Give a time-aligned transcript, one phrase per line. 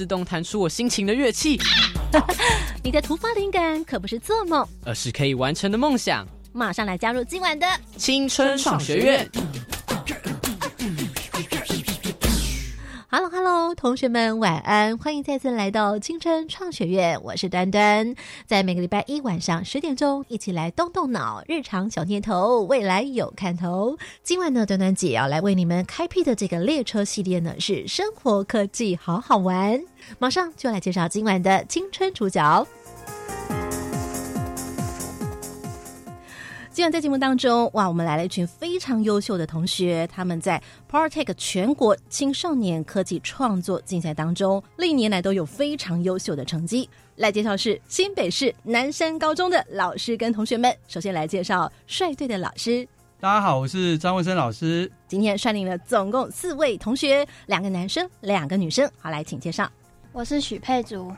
[0.00, 1.60] 自动弹出我心情的乐器。
[2.82, 6.26] 你的突发灵感可不是做梦，而是可以完成的梦想。
[6.54, 7.66] 马上来加入今晚的
[7.98, 9.30] 青春创学院。
[13.12, 18.14] Hello，Hello，同学们晚安，欢迎再次来到青春创学院，我是端端，
[18.46, 23.98] 在每个礼拜一晚上十点钟，一起来动动脑，日常小念头，未来有看头。
[24.22, 29.82] 今晚呢，端端姐要来为你们开辟的这个列车系列呢，是生活科技好好玩，
[30.20, 32.64] 马上就来介绍今晚的青春主角。
[36.72, 46.88] 今晚在节目当中，哇，我们来了一群非常优秀的同学，他们在 PowerTech 全国青少年科技创作竞赛当中，历年来都有非常优秀的成绩。
[47.16, 50.72] 来介绍是新北市南山高中的老师跟同学们。
[50.86, 52.86] 首先来介绍率队的老师，
[53.18, 54.88] 大家好，我是张文生老师。
[55.08, 58.88] 今天率领了总共四位同学，两个男生，两个女生。
[59.00, 59.68] 好，来请介绍。
[60.12, 61.12] 我是许佩竹，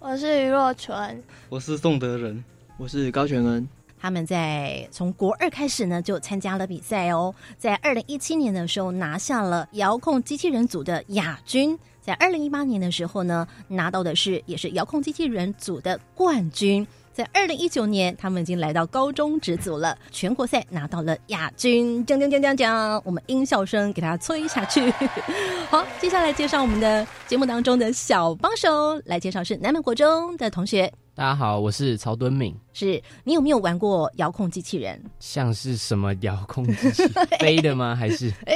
[0.00, 2.42] 我是余若纯，我是宋德仁，
[2.76, 3.66] 我是高全恩。
[4.06, 7.34] 他们在从国二开始呢，就参加了比赛哦。
[7.58, 16.86] 在二零一七年的时候，拿下了遥控机器人组的亚军；在二零一八年的时候呢，拿到的是也是遥控机器人组的冠军。
[17.12, 22.06] 在二零一九年，他们已经来到高中职组了，全国赛拿到了亚军。
[22.06, 24.88] 讲讲讲讲讲，我们音效声给他催下去。
[25.68, 30.92] 好，接下来介绍我们的节目当中的小帮手，来介绍是南门国中的同学。
[31.16, 32.54] 大家好，我是曹敦敏。
[32.74, 35.02] 是你有没有玩过遥控机器人？
[35.18, 37.04] 像是什么遥控机器？
[37.40, 37.96] 飞的吗？
[37.96, 38.54] 还是 哎，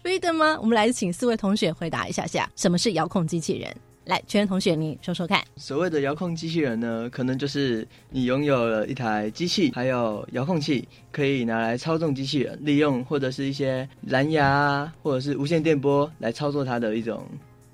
[0.00, 0.56] 飞的吗？
[0.60, 3.76] 我们来请四位同学回答一下下，什么是遥控机器人？
[4.04, 5.42] 来，全同学你说说看。
[5.56, 17.26] 所谓的遥控机器人呢，可能就是你拥有了一台机器，还有遥控器，可以拿来操纵机器人，利用或者是一些蓝牙或者是无线电波来操作它的一种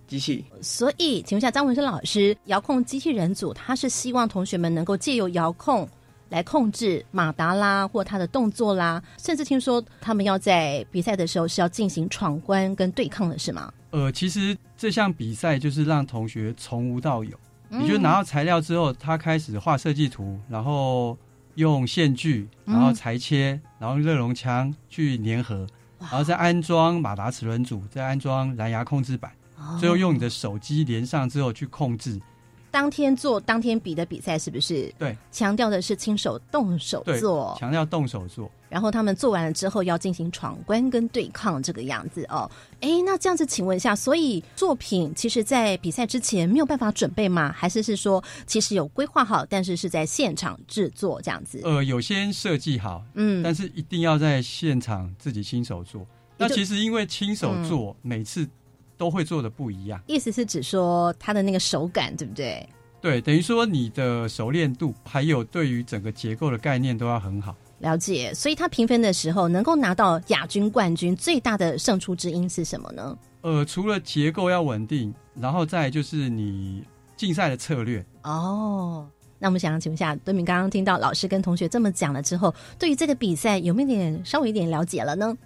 [0.07, 0.45] 机器。
[0.61, 5.89] 所以，请问一下张文生老师，遥控机器人组他是希望同学们能够借由遥控。
[6.29, 13.73] 来控制马达啦，或他的动作啦，甚至听说他们要在比赛的时候是要进行闯关跟对抗的是吗？
[13.91, 17.39] 呃，其实这项比赛就是让同学从无到有，
[17.71, 21.17] 也就拿到材料之后，他开始画设计图，然后
[21.55, 25.65] 用线锯，然后裁切，然后热熔枪去粘合，
[26.01, 29.31] 然后再安装马达齿轮组，再安装蓝牙控制板，
[29.79, 32.21] 最后用你的手机连上之后去控制。
[32.69, 34.93] 当天做当天比的比赛是不是？
[34.99, 38.51] 对，强调的是亲手动手做，强调动手做。
[38.69, 42.51] 然后他们做完了之后要进行闯关跟对抗这个样子哦。
[42.81, 47.51] 哎，那这样子，请问一下，所以作品其实在比赛之前没有办法准备吗？
[47.57, 51.61] 还是是说其实有规划好，但是是在现场制作这样子？
[51.65, 56.07] 呃，有先设计好，嗯，但是一定要在现场自己亲手做。
[56.37, 58.47] 那其实因为亲手做，每次。
[58.97, 62.69] 都会做的不一样，意思是指说它的那个手感，对不对？
[63.01, 67.55] 对，等于说你的熟练度，还有对于整个结构的概念都要很好。
[67.79, 73.17] 了解，所以他评分的时候能够拿到亚军、冠军，最大的胜出之因是什么呢？
[73.43, 76.83] 呃，除了结构要稳定，然后再就是你
[77.17, 78.05] 竞赛的策略。
[78.23, 79.07] 哦，
[79.39, 85.37] 那我们想请问一下，敦明刚刚听到老师跟同学这么讲了之后，对于这个比赛有没有点稍微一点了解了呢？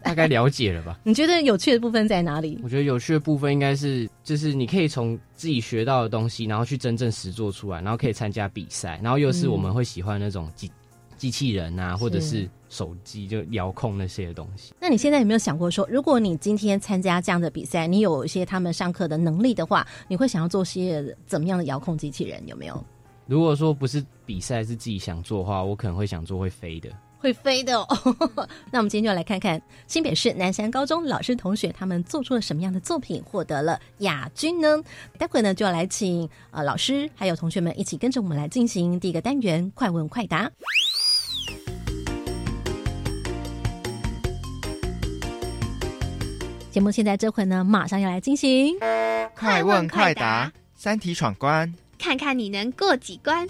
[0.04, 0.98] 大概了解了吧？
[1.04, 2.58] 你觉得有趣的部分在哪里？
[2.62, 10.70] 我觉得有趣的部分应该是，就是你可以从自己学到的东西，然后去真正实做出来，然后可以参加比赛，然后又是我们会喜欢那种机
[11.16, 14.72] 机器人啊，或者是手机就遥控那些东西。
[14.80, 22.42] 那你现在有没有想过说，如果你今天参加这样的比赛，你有一些他们上课的能力的话，你会想要做些怎么样的遥控机器人？
[22.46, 22.84] 有没有？
[23.26, 26.90] 如果说不是比赛，是自己想做的话，我可能会想做会飞的。
[27.20, 27.86] 会飞的哦，
[28.72, 34.82] 那我们今天就来看看新北市南山高中老师同学他们做出了什么样的作品，获得了亚军呢？
[35.18, 40.50] 待会呢就要来请呃老师还有同学们一起跟着我们来进行第一个单元快问快答。
[46.70, 48.76] 节目现在这会呢马上要来进行
[49.34, 53.46] 快问快答，三题闯关，看看你能过几关。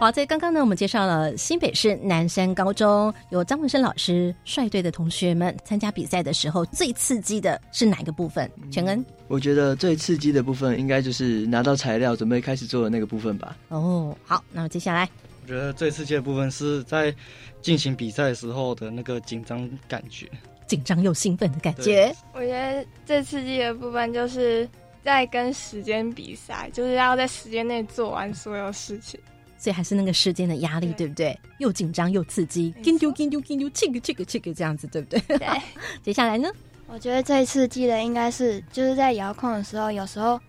[0.00, 8.50] 好，在刚刚呢，我们介绍了新北市南山高中有张文生老师率队的同学们参加比赛的时候，最刺激的是哪个部分？
[8.72, 13.54] 全恩，我觉得最刺激的部分应该就是拿到材料准备开始做的那个部分吧。
[13.68, 15.06] 哦，好，那么接下来，
[15.42, 17.14] 我觉得最刺激的部分是在
[17.60, 20.26] 进行比赛时候的那个紧张感觉，
[20.66, 22.10] 紧张又兴奋的感觉。
[22.32, 24.66] 我觉得最刺激的部分就是
[25.04, 29.20] 在跟时间比赛，就是要在时间内做完所有事情。
[29.60, 31.38] 所以还是那个时间的压力，对不对？
[31.58, 35.20] 又紧张又刺激，跟丢跟丢跟丢，这个这个这个这样子，对不对？
[35.36, 35.46] 对。
[36.02, 36.50] 接下来呢？
[36.88, 40.40] 我觉得最刺激的应该是就是在遥控的时候，有时候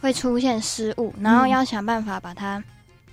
[0.00, 2.64] 会出现失误，然后要想办法把它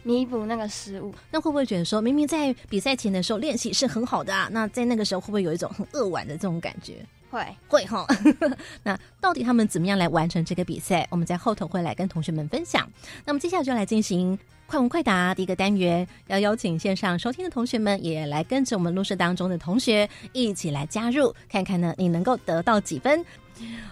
[0.03, 1.13] 弥补那个失误。
[1.29, 4.47] 那会不会觉得说，明明在比赛前的时候练习是很好的啊？
[4.51, 7.05] 那在那个时候会不会有一种很扼腕的这种感觉？
[7.31, 8.05] 会会哈。
[8.83, 11.07] 那到底他们怎么样来完成这个比赛？
[11.09, 12.87] 我们在后头会来跟同学们分享。
[13.25, 14.37] 那么接下来就来进行
[14.67, 23.25] 快问快答第一个单元，要邀请线上收听的同学们也来跟着我们录室当中的同学一起来加入，看看呢你能够得到几分。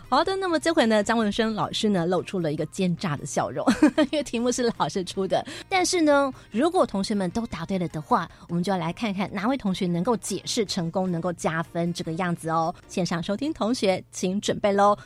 [0.09, 3.63] 好的，那么这回呢，张文生老师呢露出了一个奸诈的笑容，
[4.11, 5.45] 因为题目是老师出的。
[5.69, 12.73] 但是呢，如果同学们都答对了的话，我们就要来看看哪位同学能够解释成功，能够加分这个样子哦。
[12.87, 14.97] 线上收听同学，请准备喽。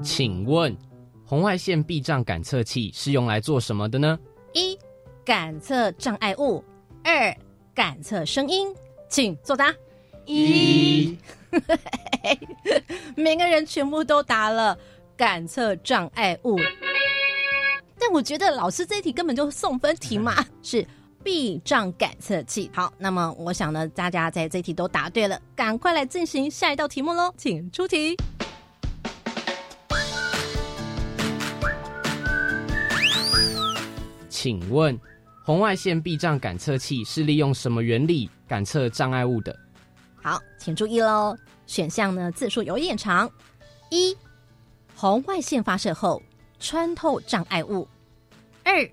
[0.00, 0.76] 请问，
[1.24, 4.16] 红外线避障感测器是用来做什么的呢？
[4.52, 4.78] 一、
[5.24, 6.62] 感测障碍物；
[7.02, 7.36] 二、
[7.74, 8.68] 感测声音。
[9.10, 9.74] 请作答。
[10.26, 11.18] 一，
[13.16, 14.76] 每个人全部都答了
[15.16, 16.56] 感测障碍物，
[17.98, 20.86] 但我觉得老师这一题根本就送分题嘛，是
[21.24, 22.70] 避障感测器。
[22.72, 28.16] 好，那么我想呢，大家在这题都答对了，赶快来进行下一道题目喽，请出题。
[34.28, 34.96] 请问，
[35.44, 39.58] 红外线避障感测器是利用什么原理感测障碍物的？
[40.22, 41.36] 好，请注意喽，
[41.66, 43.30] 选项呢字数有点长。
[43.90, 44.16] 一，
[44.94, 46.22] 红外线发射后
[46.58, 47.86] 穿透障碍物；
[48.64, 48.90] 二，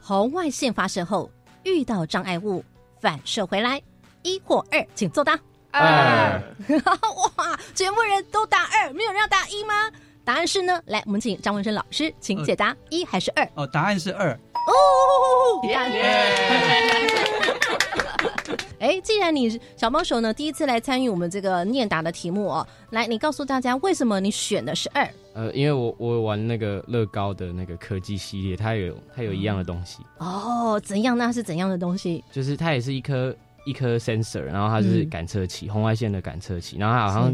[0.00, 1.30] 红外线发射后
[1.64, 2.64] 遇到障碍物
[3.00, 3.82] 反射回来。
[4.22, 5.38] 一或二，请作答。
[5.70, 6.42] 二。
[7.36, 9.90] 哇，全部人都答二，没有人要答一吗？
[10.24, 13.48] 答案是呢，来，我们请张文生老师，请解答一还是二？
[13.54, 14.32] 哦，答案是二。
[14.52, 15.62] 哦，
[18.78, 25.08] 哎，既然你小帮手呢第一次来参与我们这个念答的题目哦，来，你告诉大家为什么你选的是二？
[25.34, 29.98] 呃，因为我我玩那个乐高的那个科技系列，它有它有一样的东西。
[30.18, 31.16] 哦，怎样？
[31.16, 32.24] 那是怎样的东西？
[32.32, 33.34] 就是它也是一颗
[33.66, 36.76] 一颗 sensor，然后它是感测器，红外线的感测器。
[36.78, 37.30] 然后它好像，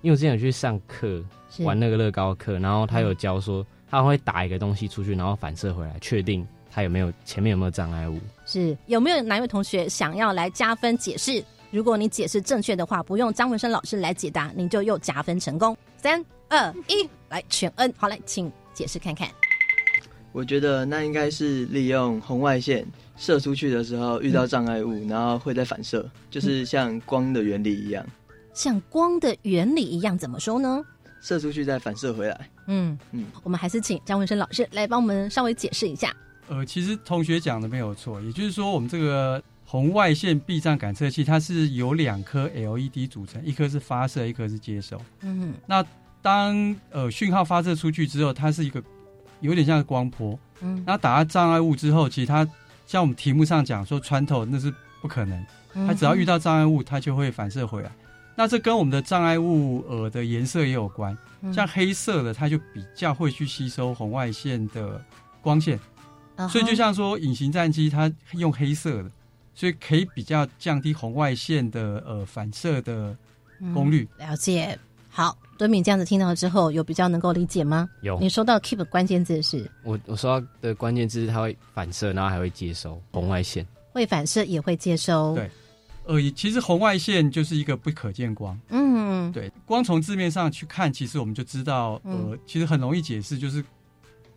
[0.00, 1.22] 因为我之前有去上课
[1.60, 6.46] 玩那个乐高课，然后他有教说，他会打一个东西出去，然后反射回来，确定。
[6.74, 8.18] 他有没有前面有没有障碍物？
[8.46, 11.44] 是有没有哪位同学想要来加分解释？
[11.70, 15.76] 如果你解释正确的话，不用张文生老师来解答，您就又加分成功。
[15.98, 19.28] 三二一，来全恩，好来，请解释看看。
[20.32, 22.86] 我觉得那应该是利用红外线
[23.16, 28.04] 射出去的时候遇到障碍物，然后会再反射，就是像光的原理一样。
[28.54, 30.82] 像光的原理一样，怎么说呢？
[31.20, 32.50] 射出去再反射回来。
[32.66, 36.14] 嗯嗯，我们还是请张文生老师来帮我们稍微解释一下。
[36.52, 45.00] 呃，其实同学讲的没有错，也就是说，我们这个红外线避障感测器，它是由两颗 LED 组成，一颗是发射，一颗是接收。
[45.22, 45.82] 嗯，那
[46.20, 48.82] 当呃讯号发射出去之后，它是一个
[49.40, 50.38] 有点像光波。
[50.60, 52.46] 嗯，那打到障碍物之后，其实它
[52.86, 54.70] 像我们题目上讲说穿透，那是
[55.00, 55.42] 不可能。
[55.86, 57.90] 它只要遇到障碍物，它就会反射回来。
[58.36, 61.16] 那这跟我们的障碍物呃的颜色也有关，
[61.50, 65.02] 像黑色的，它就比较会去吸收红外线的
[65.40, 65.80] 光线。
[66.48, 69.10] 所以就像说，隐形战机它用黑色的，
[69.54, 73.16] 所以可以比较降低红外线的呃反射的
[73.74, 74.08] 功率。
[74.18, 74.76] 了解。
[75.10, 77.88] 好，敦敏这样子听到之后，有比较能够理解吗？
[78.00, 78.18] 有。
[78.18, 79.70] 你说到 keep 关键字是？
[79.84, 83.64] 我我说到的关键字是它会反射，然后还会接收红外线。
[83.92, 85.34] 会反射也会接收。
[85.34, 85.50] 对。
[86.06, 88.58] 呃，其实红外线就是一个不可见光。
[88.70, 89.30] 嗯。
[89.32, 89.52] 对。
[89.66, 93.62] 光从字面上去看，其实我们就知道，呃，其实很容易解释，就是。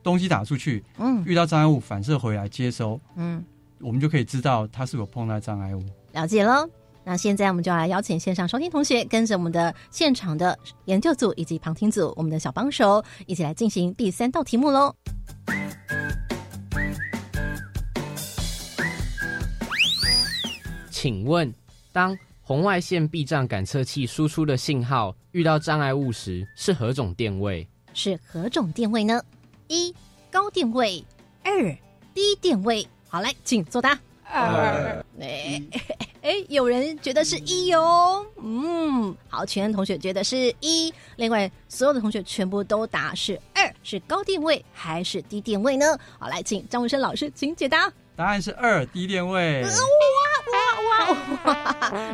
[0.06, 3.44] 东西打出去，嗯，遇到障碍物反射回来接收，嗯，
[3.80, 5.84] 我们就可以知道它是否碰到障碍物。
[6.12, 6.70] 了解了，
[7.04, 14.96] 那现在我们就来邀请线上收听同学，跟着我们的现场的研究组以及旁听组，我们的小帮手一起来进行第三道题目喽。
[20.92, 21.52] 请问，
[21.92, 27.68] 当红外线避障感测器输出的信号遇到障碍物时，是何种电位？
[27.96, 29.20] 是何种电位呢？
[29.68, 29.94] 一
[30.32, 31.04] 高电位，
[31.44, 31.76] 二
[32.14, 32.88] 低电位。
[33.08, 34.00] 好，来，请作答。
[34.24, 35.06] 二。
[35.20, 35.62] 哎
[36.22, 38.26] 哎，有人觉得是一哦。
[38.42, 40.92] 嗯，好，全同学觉得是一。
[41.18, 45.86] 另外，所有的同学全部都答是二，是高电位还是低电位呢？
[46.20, 47.92] 好，来，请张文生老师，请解答。
[48.16, 49.62] 答案是二，低电位。
[49.64, 49.70] 哇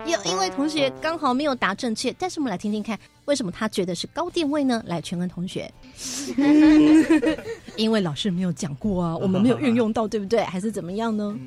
[0.06, 4.84] 有一位同学刚好没有答正确，但是我们来听听看，为什么他觉得是高电位呢？
[4.88, 5.72] 来，全文同学，
[7.78, 10.44] 因为老师没有讲过啊， 我们没有运用到，对不对？
[10.44, 11.38] 还是怎么样呢？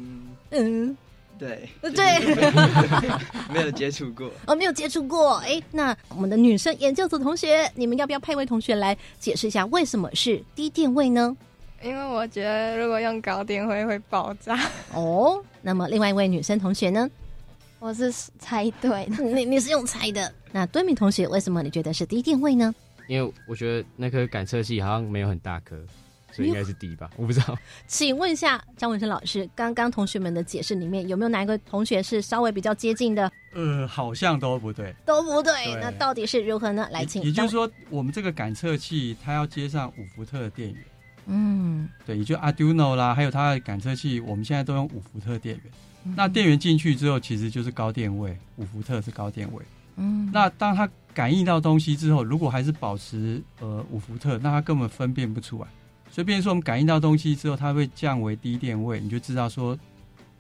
[0.51, 0.97] 嗯，
[1.39, 2.35] 对对，
[3.53, 5.37] 没有接触过，哦，没有接触过。
[5.39, 11.37] 哎，那我们的女生研究组同学，你们要不要派一位同学来解释一下，为什么是低电位呢？
[11.83, 14.59] 因为我觉得如果用高电位会爆炸。
[14.95, 17.11] 哦，那么另外一位女生同学呢？
[17.85, 20.33] 我是猜对的， 你你是用猜的。
[20.51, 22.75] 那敦敏同学，为什么你觉得是低电位呢？
[23.09, 25.77] 因为我觉得那颗感测器好像没有很大颗，
[26.33, 27.11] 所以应该是低吧？
[27.19, 27.55] 我不知道。
[27.87, 33.31] 请问一下张文生老师，刚刚同学们的解释里面有没有哪一个同学是稍微比较接近的？
[33.53, 35.53] 呃，好像都不对，都不对。
[35.79, 36.89] 那到底是如何呢？
[36.91, 40.83] 来，请也就是说，我们这个感测器它要接上五伏特的电源。
[41.27, 45.73] 嗯，对，也就 Arduino 啦，还有它的感测器，我们现在都用五伏特电源。
[46.17, 49.63] 那电源进去之后，其实就是高电位，五伏特是高电位。
[49.97, 55.69] 嗯，那当它感应到东西之后，如果还是保持呃五伏特，那它根本分辨不出来。
[56.11, 59.79] 所以，变成说我们感应到东西之后，它会降为低电位，你就知道说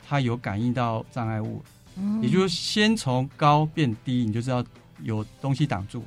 [0.07, 1.63] 它有感应到障碍物。
[1.97, 4.65] 嗯，也就是先从高变低，你就知道
[5.03, 6.05] 有东西挡住。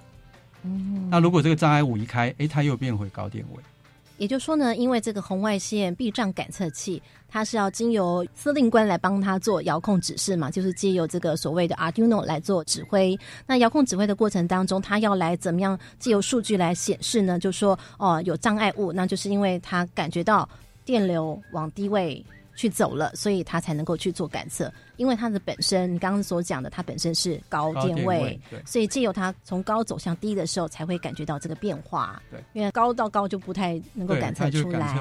[0.64, 3.64] 嗯，那如果这个障碍物移开，哎，它又变回高电位。
[4.18, 13.18] 也就是说呢，因为这个红外线避障感测器，它是要经由司令官来帮他做遥控指示嘛，就是借由这个所谓的 Arduino 来做指挥。
[13.46, 17.38] 那遥控指挥的过程当中，它要来怎么样借由数据来显示呢？
[17.38, 20.48] 就说哦，有障碍物，那就是因为它感觉到
[20.84, 22.26] 电流往低位。
[22.58, 24.70] 去走了，所以他才能够去做感测。
[24.98, 32.20] 因为它的本身，你刚刚所讲的，它本身是高电位，所以借由它从高走向低的时候，才会感觉到这个变化。
[32.32, 34.98] 对，因为高到高就不太能够感测出来。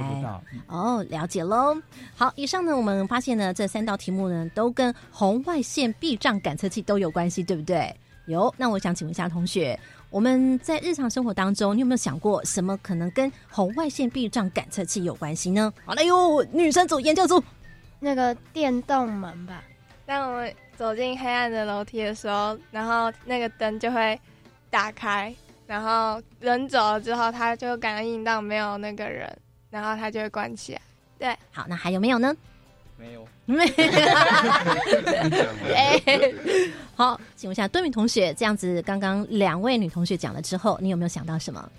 [0.67, 1.75] 哦，了解喽。
[2.15, 7.91] 好，以上呢，我们发现呢，这三道题目呢，都跟红外线避障感测器都有关系，对不对？
[8.27, 8.55] 有。
[8.59, 9.79] 那我想请问一下同学。
[10.17, 15.71] 我们在日常生活当中，你有没有想过什么可能跟红外线避障感测器有关系呢？
[15.85, 17.45] 好了哟，女生组研究组，
[18.01, 19.63] 那个电动门吧。
[20.07, 24.19] 当我们走进黑暗的楼梯的时候，然后那个灯就会
[24.71, 29.31] 打开，然后人走了之后，它就感应到没有那个人，
[29.69, 30.81] 然后它就会关起来。
[31.19, 32.35] 对，好，那还有没有呢？
[32.97, 33.73] 没有，没有。
[35.75, 36.03] 哎，
[36.95, 41.71] 好，请问一下多米同学，这样子，刚刚两位女同学讲了之后，你有没有想到什么？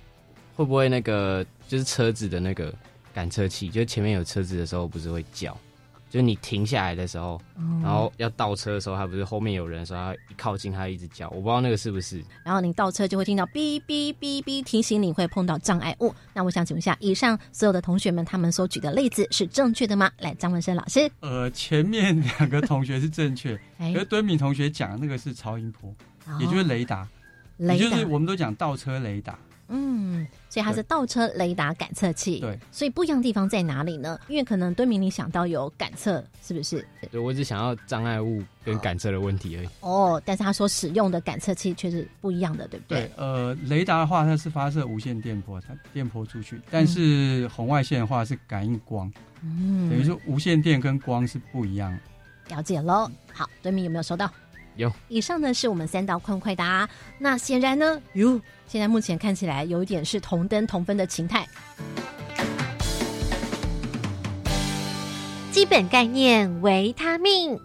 [0.55, 2.73] 会不会那个就是车子的那个
[3.13, 5.55] 感测器，就前面有车子的时候，不是会叫？
[6.09, 7.39] 就是你停下来的时候，
[7.83, 12.23] 然后要倒车的时候，它不是后面有人的时候，它一靠近它一直叫，我不知道那个是不是。
[12.43, 16.13] 然后你倒车就会听到哔哔哔哔提醒你会碰到障碍物。
[16.33, 20.09] 那我想请问一下，以上所有的同学们他们所举的例子是正确的吗？
[20.19, 21.11] 来，张文生老师。
[21.19, 25.93] 呃，前面两个同学是正确，可是敦敏同学讲的那个是超音波，
[26.39, 27.07] 也就是雷达，
[27.57, 29.37] 也就是我们都讲倒车雷达。
[29.69, 32.39] 嗯，所以它是倒车雷达感测器。
[32.39, 34.19] 对，所以不一样的地方在哪里呢？
[34.27, 36.85] 因为可能敦明你想到有感测，是不是？
[37.11, 39.69] 对，我只想要障碍物跟感测的问题而已。
[39.81, 43.01] 哦，但是他所使用的感测器却是不一样的，对不对？
[43.01, 51.97] 对，呃，雷达的话，它是发射无线电波，它电波出去；但是红外线的话是感应光，嗯，等于说无线电跟光是不一样。
[52.49, 53.11] 了解喽。
[53.33, 54.31] 好，敦明有没有收到？
[54.77, 54.91] 有。
[55.09, 56.87] 以上呢是我们三道快快答。
[57.19, 58.39] 那显然呢，哟。
[58.67, 61.47] 现在目前看起来有一点是同登同分的情态。
[65.51, 67.59] 基本概念：维他命。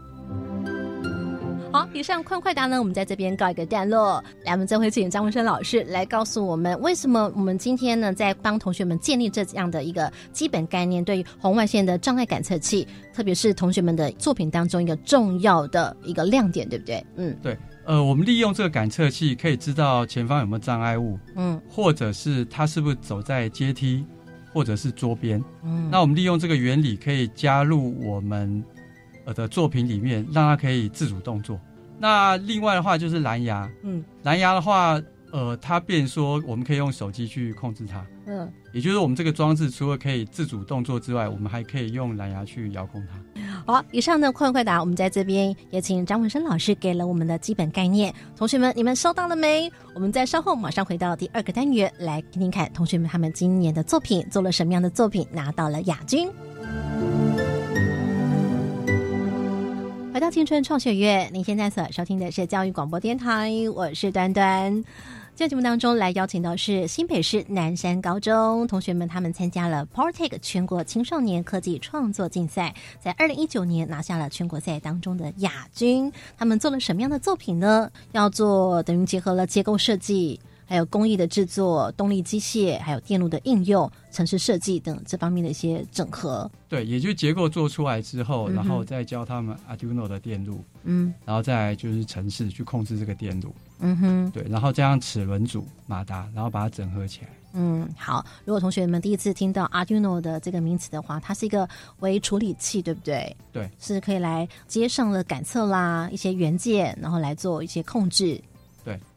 [1.73, 4.23] 好，以上快快答呢，我们在这边告一个段落。
[4.45, 17.02] 来，我们再回请张文生老师来告诉我们，为什么我们今天呢，在帮同学们建立这样的一个基本概念，对于红外线的障碍感测器，特别是同学们的作品当中一个重要的一个亮点，对不对？
[17.17, 17.57] 嗯，对。
[17.87, 24.05] 呃，我们利用这个感测器可以知道前方有没有障碍物，嗯，或者是他是不是走在阶梯，
[24.52, 28.62] 或者是桌边，嗯，那我们利用这个原理可以加入我们
[29.25, 31.59] 呃的作品里面，让它可以自主动作。
[31.99, 35.00] 那另外的话就是蓝牙，嗯，蓝牙的话，
[35.31, 43.73] 呃，它变说我们可以用手机去控制它，嗯，也就是我们这个装置除了可以自主动作之外，我们还可以用蓝牙去遥控它。
[43.73, 48.12] 好，以上呢快问快答，我们在这边也请张文生老师给了我们的基本概念。
[48.37, 49.71] 同学们，你们收到了没？
[49.95, 56.29] 我们在稍后马上回到第二个单元，来听听看同学们他们今年的作品做了什么样的作品，拿到了亚军。
[60.12, 64.85] 回到青春创学院，您现在所收听的是教育广播电台，我是端端。
[65.35, 76.12] 在节目当中来邀请到是新北市南山高中同学们，他们参加了 Portec 全国青少年科技创作竞赛，在二零一九年拿下了全国赛当中的亚军。
[76.37, 77.90] 他们做了什么样的作品呢？
[78.12, 80.38] 要做等于结合了结构设计。
[80.73, 86.50] 还有工艺的制作、动力机械，还有电路的应用、城市设计等这方面的一些整合。
[86.67, 93.55] 对，也就结构做出来之后，嗯然后再教他们 Arduino 的电路，嗯然后再就是城市去控制这个电路。
[93.81, 94.31] 嗯哼。
[94.31, 97.29] 对，然后加上齿轮组、马达，然后把它整合起来。
[97.52, 98.25] 嗯，好。
[98.47, 103.37] 如果同学们第一次听到 Arduino 的这个名词的话，它是一个微处理器，对不对？
[103.52, 108.41] 对，是可以来接上了感测啦，一些元件，然后来做一些控制。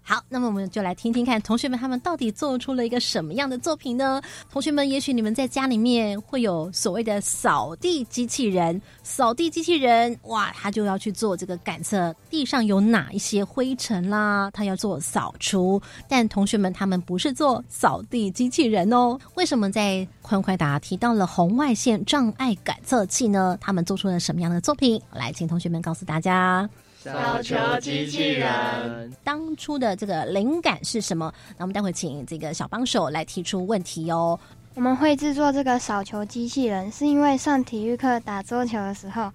[0.08, 4.22] 好，那么我们就来听听看同学们他们到底做出了一个什么样的作品呢？
[4.52, 15.82] 同学们，也许你们在家里面会有所谓的扫地机器人，扫地机器人，哇，他就要去做这个感测地上有哪一些灰尘啦，他要做扫除。
[16.08, 23.58] 但同学们他们不是做扫地机器人哦，为什么在快问快答提到了红外线障碍感测器呢？
[23.60, 25.02] 他们做出了什么样的作品？
[25.12, 26.70] 来，请同学们告诉大家。
[27.14, 31.32] 扫球机器人，当初的这个灵感是什么？
[31.58, 34.40] 那我们待会请这个小帮手来提出问题哦。
[34.74, 39.32] 我们会制作这个扫球机器人，是因为上体育课打桌球的时候，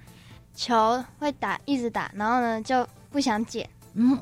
[0.55, 4.19] 球会打一直打，然后呢就不想捡，嗯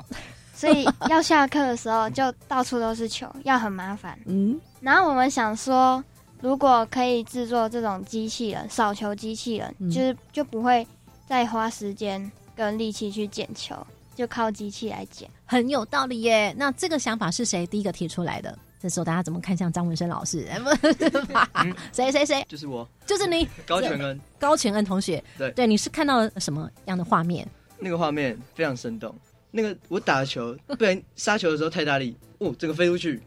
[0.54, 4.18] 所以要下课的时候就到处都是球，要很麻烦。
[4.26, 6.02] 嗯然后我们想说，
[6.40, 10.86] 如果可以制作这种机器人，扫球机器人，嗯就是就不会
[11.26, 13.76] 再花时间跟力气去捡球，
[14.16, 15.30] 就靠机器来捡。
[15.46, 16.52] 很有道理耶。
[16.58, 18.58] 那这个想法是谁第一个提出来的？
[18.80, 20.44] 这时候大家怎么看向张文生老师？
[20.50, 21.48] 哎不是吧？
[21.92, 22.44] 谁谁谁？
[22.48, 24.20] 就是我就是你，高全恩。
[24.40, 25.22] 高全恩同学。
[25.38, 27.46] 对对，你是看到了什么样的画面？
[27.78, 29.14] 那个画面非常生动。
[29.52, 33.22] 那个我打球，不然 杀球的时候太大力，哦，这个飞出去。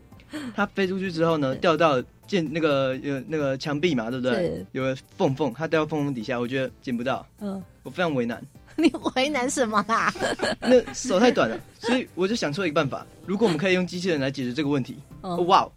[0.53, 4.65] 它飞出去之后呢，掉到建那个有那个墙壁嘛，对不对？
[4.73, 8.41] 有个缝缝，它掉到缝缝底下，我觉得捡不到，嗯，我非常为难。
[8.81, 10.13] 你为难什么啦？
[10.59, 13.05] 那手太短了，所以我就想出了一个办法。
[13.25, 15.69] 如果我们可以用机器人来解决这个问题，哦哦哇，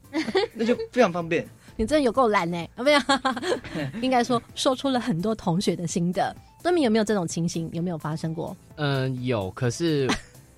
[0.54, 1.46] 那就非常方便。
[1.76, 2.56] 你真的有够懒呢！
[2.76, 3.00] 啊，没有，
[4.00, 6.34] 应该说说出了很多同学的心得。
[6.62, 7.68] 敦明有没有这种情形？
[7.72, 8.56] 有没有发生过？
[8.76, 10.08] 嗯，有，可是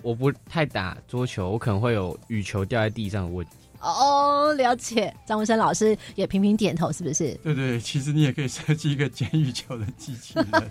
[0.02, 3.52] 我不太打桌球，我可能会有羽球掉在地上的问题。
[3.80, 5.14] 哦，了解。
[5.26, 7.34] 张文生老师也频频点头，是不是？
[7.42, 10.70] 对对，其实你也可以设计一个监狱球的机器人。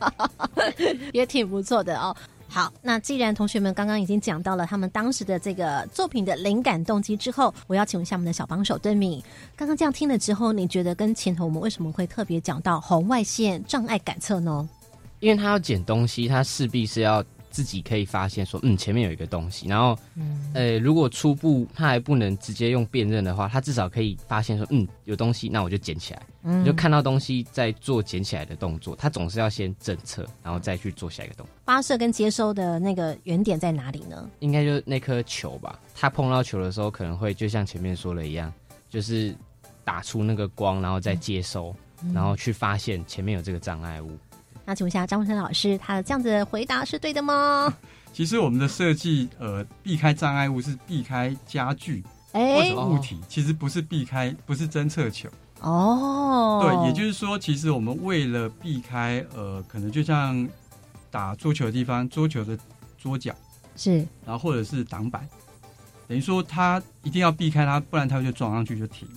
[1.13, 2.15] 也挺不错的哦。
[2.47, 9.21] 好，那既然同学们刚刚已经讲到了他们当时的这个作品的灵感动机之后，我要请问一下我们的小帮手邓敏，
[9.56, 14.69] 刚刚这样听了之后，你觉得跟前头我们为什么会特别讲到红外线障碍感测呢？
[15.19, 17.23] 因为他要捡东西，他势必是要
[17.56, 19.65] 自己可以发现说，嗯，前面有一个东西。
[19.65, 19.98] 然后，
[20.54, 26.22] 呃，如果初步他还不能直接用辨认的话，他至少可以发现说，嗯，有东西，那我就捡起来。
[26.44, 31.56] 嗯你就看到东西在做捡起来的动作，他总是要先侦测，然后再去做下一个动作。
[31.63, 34.30] 发射跟接收的那个原点在哪里呢？
[34.39, 38.52] 应该就是那颗球吧，他碰到球的时候，可能会就像前面说的一样，
[38.89, 39.34] 就是
[39.86, 44.12] 打出那个光，然后再接收，嗯然后去发现前面有这个障碍物。
[44.65, 47.71] 那请问一下张文生老师，他的这样子的回答是对的吗？
[48.12, 55.30] 其实我们的设计，呃，避开障碍物是避开家具或哎者物体，其实不是避开，不是侦测球。
[55.62, 60.47] 哦，对，也就是说，其实我们为了避开，呃，可能就像
[61.12, 62.58] 打桌球的地方，桌球的
[62.97, 63.34] 桌角，
[63.75, 65.28] 是，然后或者是挡板，
[66.08, 69.15] 等于说它一定要避开它，不然它就撞上去就停了。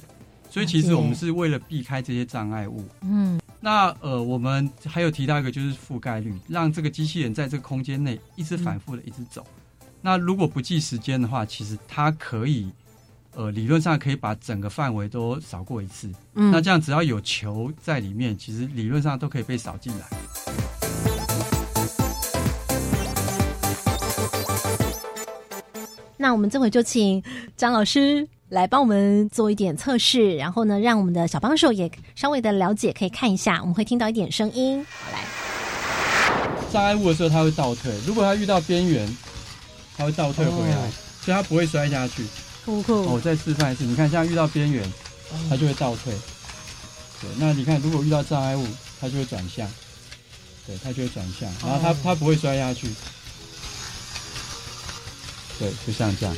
[0.50, 2.84] 所以其实我们是为了避开这些障碍物。
[3.02, 9.44] 嗯，那呃，我们还有提到一个就是覆盖率，让这个机器人在这个空间内一直反复的一直走。
[10.00, 12.70] 那如果不计时间的话，其实它可以，
[13.34, 16.08] 呃，理论上可以把整个范围都扫过一次。
[16.34, 20.06] 嗯那这样只要有球在里面，其实理论上都可以被扫进来。
[26.16, 27.22] 那我们这回就请
[27.56, 34.82] 张老师来帮我们做一点测试，然后呢，让我们的小帮手也稍微的了解，可以看一下，我们会听到一点声音。
[34.88, 35.24] 好，来，
[36.72, 39.06] 障碍物的时候，它会倒退；如果它遇到边缘，
[39.96, 40.88] 它会倒退回来，哦
[41.20, 42.24] 所以它不会摔下去。
[42.64, 44.82] 酷酷哦我再示范一次，你看，像遇到边缘，
[45.50, 46.14] 它就会倒退。
[47.20, 48.66] 对，那你看，如果遇到障碍物，
[49.00, 49.68] 它就会转向。
[50.66, 52.88] 对，它就会转向，然后它、哦它不会摔下去。
[55.58, 56.36] 对，就像这样。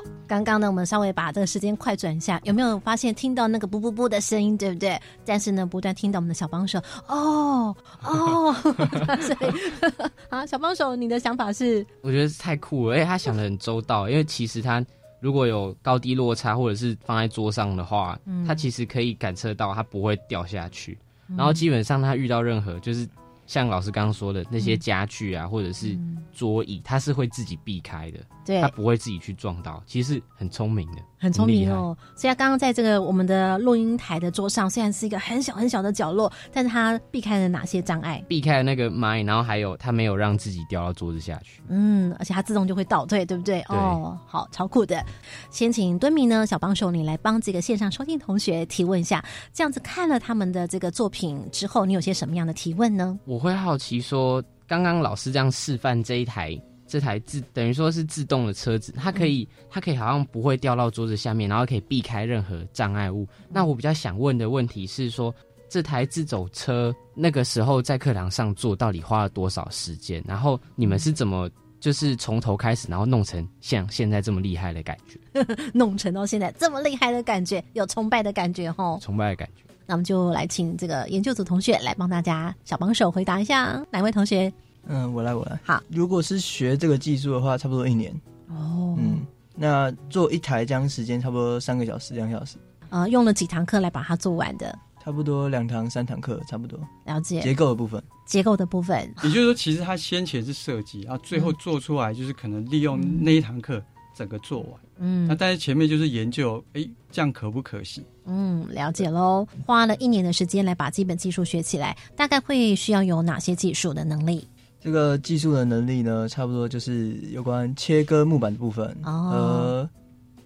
[0.00, 4.98] 好，刚刚呢，我们稍微把这个时间快转一下，有没有发现听到那个啵啵啵的声音，对不对？
[5.24, 8.52] 但是呢，不断听到我们的小帮手，哦哦，
[9.20, 9.52] 所以
[10.30, 11.84] 啊，小帮手，你的想法是？
[12.02, 14.84] 我觉得太酷了，而且他想的很周到，因为其实他
[15.20, 20.98] 如果有高低落差或者是放在桌上的话，嗯他其实可以感测到它不会掉下去。
[21.28, 23.08] 嗯然后基本上他遇到任何就是
[23.50, 26.16] 像老师刚刚说的那些家具啊，或者是嗯。
[26.32, 28.60] 桌椅，它是会自己避开的，对。
[28.60, 31.46] 它不会自己去撞到，其实很聪明的，很聪。
[31.46, 31.96] 明哦。
[32.16, 38.24] 所以他刚刚在这个我们的录音台的桌上，虽然是一个很小很小的角落，但是他避开了哪些障碍？
[38.26, 41.60] 避开了那个麦，然后还有它没有让自己掉到桌子下去。
[41.68, 43.50] 嗯，而且它自动就会倒退，对不对？
[43.50, 45.04] 对哦，好，超酷的。
[45.50, 49.24] 先请敦明呢，小帮手，你来帮这个线上收听同学提问一下。
[49.52, 53.18] 这样子看了他们的这个作品之后，你有些什么样的提问呢？
[53.24, 56.56] 我会好奇说，刚刚老师这样示范这一台
[56.90, 63.24] 这台自等于说是自动的车子，它可以、它可以好像不会掉到桌子下面，然后可以避开任何障碍物。
[63.48, 65.32] 那我比较想问的问题是说，
[65.68, 70.20] 这台自走车那个时候在课堂上做到底花了多少时间？
[70.26, 71.48] 然后你们是怎么
[71.78, 78.98] 就是从头开始，然后弄成像现在这么厉害的感觉， 弄成到现在这么厉害的感觉，有崇拜的感觉哈。
[79.00, 79.62] 崇拜的感觉？
[79.86, 84.52] 那我们就来请这个研究组同学来帮大家小帮手回答一下，哪位同学？
[84.86, 85.58] 嗯，我来，我来。
[85.64, 88.12] 好，如果是学这个技术的话，差不多一年。
[88.48, 89.20] 哦，嗯，
[89.54, 92.56] 那做一台这样时间差不多三个小时、两小时，
[92.88, 94.76] 呃，用了几堂课来把它做完的？
[95.02, 96.78] 差不多两堂、三堂课，差不多。
[97.06, 103.82] 了解结构的部分，结构的部分，也就是说，其实他先前是设计，然后最后做出来就是可能利用那一堂课
[104.14, 104.72] 整个做完。
[104.98, 108.04] 嗯那但是前面就是研究，哎，这样可不可行？
[108.26, 109.48] 嗯，了解喽。
[109.64, 114.46] 花了一年的时间来把基本技术学起来，大概会需要有哪些技术的能力？
[114.80, 119.90] 这个技术的能力呢，差不多就是有关切割木板的部分，哦和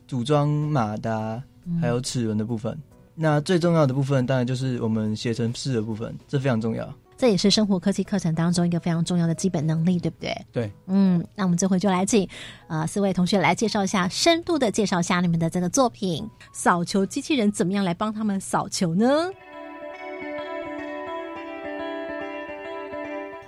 [0.08, 1.42] 组装马达，
[1.80, 2.76] 还有齿轮的部分。
[3.14, 6.92] 那最重要的部分，当然就是我们写程式的部分，这非常重要。
[7.16, 10.46] 这也是生活科技课程当中一个非常重要的基本能力，对不对？
[10.50, 12.28] 对，嗯，那我们这回就来请
[12.66, 19.30] 呃四位同学来介绍一下，深度的介绍一下你们的这个作品——扫球机器人怎么样来帮他们扫球呢？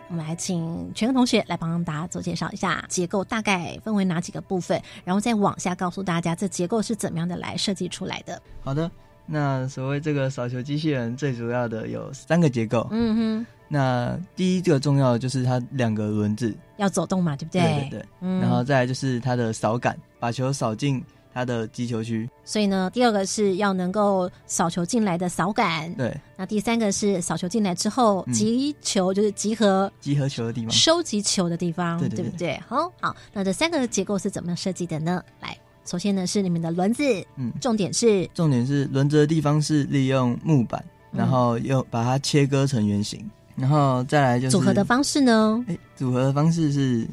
[0.09, 8.41] 我们来请全个同学来帮大家做介绍一下结构，大概分为哪几个部分，然后再往下告诉大家这结构是怎么样的来设计出来的。
[8.63, 8.89] 好的，
[9.27, 12.87] 那所谓这个扫球机器人，最主要的有三个结构。
[12.93, 17.61] 嗯哼，那第一个重要的就是它两个轮子，要走动嘛，对不对？
[17.63, 18.07] 对对对。
[18.21, 21.03] 嗯然后再来就是它的扫杆，把球扫进
[21.37, 22.27] 它的击球区。
[22.47, 30.71] 所以呢，第二个是要能够扫球进来的扫杆，对，那第三个是扫球进来之后，嗯集球就是集合集合球的地方。
[30.71, 32.59] 收集球的地方，对对对不对？
[32.67, 35.23] 好好，那这三个结构是怎么设计的呢？
[35.43, 37.05] 来，首先呢是你们的轮子，
[37.37, 43.23] 嗯，重点是重点是轮子的地方是利用木板，嗯然后又把它切割成圆形，
[43.57, 45.63] 然后再来就是组合的方式呢？
[45.69, 47.07] 哎，组合的方式是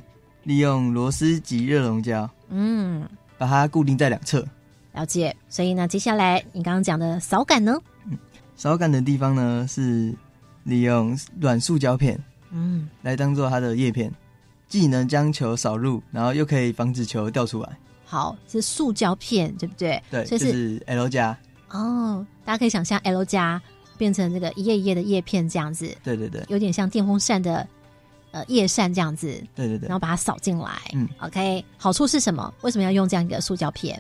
[0.44, 3.08] 利用螺丝及热熔胶嗯，
[3.44, 4.46] 把它固定在两侧。
[4.94, 5.36] 了解。
[5.50, 7.78] 所以呢，接下来你刚刚讲的扫杆呢？
[8.06, 8.18] 嗯
[8.56, 10.14] 扫杆的地方呢是
[10.64, 12.18] 利用软塑胶片
[12.52, 14.12] 嗯，来当做它的叶片，
[14.70, 17.70] 既能将球扫入，然后又可以防止球掉出来。
[18.06, 20.02] 好，是塑胶片，对不对？
[20.10, 21.36] 对，所以就是是 L 加。
[21.72, 23.60] 哦，大家可以想象 L 加
[23.98, 27.68] 变成这个一页一页的叶片这样子，对对对有点像电风扇的
[28.34, 30.00] 呃叶扇这样子，对对对然后。
[30.00, 30.70] 把它扫进来。
[30.94, 32.54] 嗯，OK，好处是什么？
[32.62, 33.96] 为什么要用这样一个塑胶片？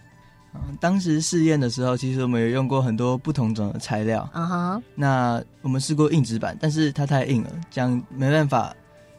[0.55, 4.29] 嗯当时试验的时候，其实我们有用过很多不同种的材料。
[4.33, 8.75] 啊哈，那我们试过硬纸板，但是它太硬了，这样没办法，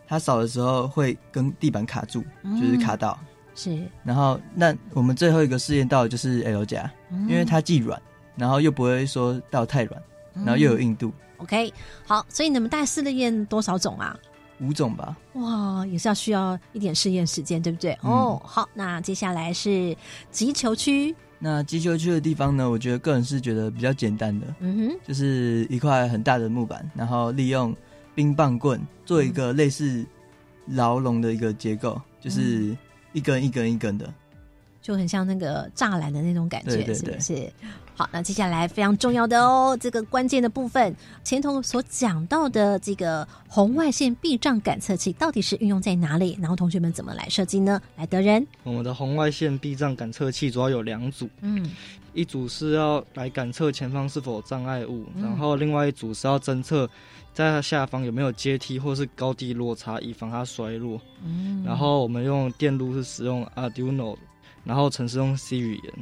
[0.06, 3.18] 它扫的时候会跟地板卡住，嗯就是卡到。
[3.56, 8.00] 是，然后，那我们最后一个试验到的就是 L 加，嗯因为它既软，
[8.36, 10.02] 然后又不会说到太软，
[10.34, 11.72] 然后又有硬度，OK，
[12.06, 14.16] 好，所以你们大概试了验多少种啊？
[14.60, 15.16] 五种吧。
[15.34, 17.92] 哇，也是要需要一点试验时间，对不对？
[18.02, 19.96] 嗯哦，好，那接下来是
[20.30, 27.74] 击球区，那击球区的地方呢，我觉得个人是觉得比较简单的，嗯哼，就是一块很大的木板，然后利用
[28.14, 30.04] 冰棒棍做一个类似
[30.66, 32.76] 牢笼的一个结构，就是
[33.12, 34.12] 一根一根一根的。
[34.80, 37.52] 就很像那个栅栏的那种感觉，对对是不是？
[37.96, 46.36] 好，那接下来非常重要的哦，这个关键的部分，前头所讲到的这个红外线避障感测器到底是运用在哪里？
[46.40, 47.80] 然后同学们怎么来设计呢？
[47.96, 51.70] 来，德仁，我们的红外线避障感测器主要有两组，嗯
[52.14, 56.88] 一组是要来感测前方是否有障碍物，嗯然后另外一组是要侦测
[57.32, 61.00] 在它下方有没有阶梯或是高低落差，以防它摔落。
[61.24, 64.16] 嗯，然后我们用电路是使用 Arduino，
[64.62, 65.92] 然后程式用 C 语言，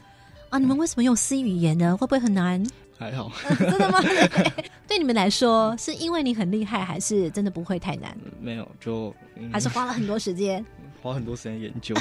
[0.52, 1.96] 啊，你们为什么用 C 语言呢？
[1.96, 2.62] 会不会很难？
[2.98, 3.98] 还好， 真的吗？
[4.86, 8.14] 对你们来说，是因为你很厉害，还是真的不会太难？
[8.38, 10.62] 没有就、嗯还是花了很多时间？
[11.00, 11.94] 花很多时间研究。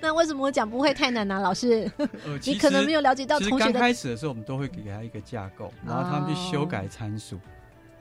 [0.00, 7.38] 那为什么我讲不会太难呢、老师，呃，你可能实没有了解到其实刚同学的开始的时候，我们都会给他一个架构，然后他们去修改参数。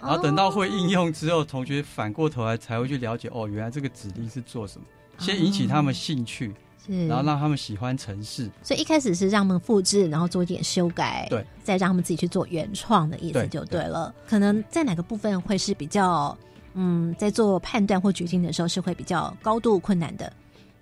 [0.02, 4.86] 然后等到会应用之后，同学反过头来才会去了解，哦，原来这个指令是做什么，
[5.20, 6.52] 先引起他们兴趣，
[6.90, 8.50] 是然后让他们喜欢城市。
[8.64, 14.14] 所以一开始是让他们复制，然后做一点修改，对，再让他们自己去做原创的意思对就对了。
[14.28, 16.38] 可能在哪个部分会是比较，
[16.74, 20.32] 嗯，在做判断或决定的时候是会比较高度困难的。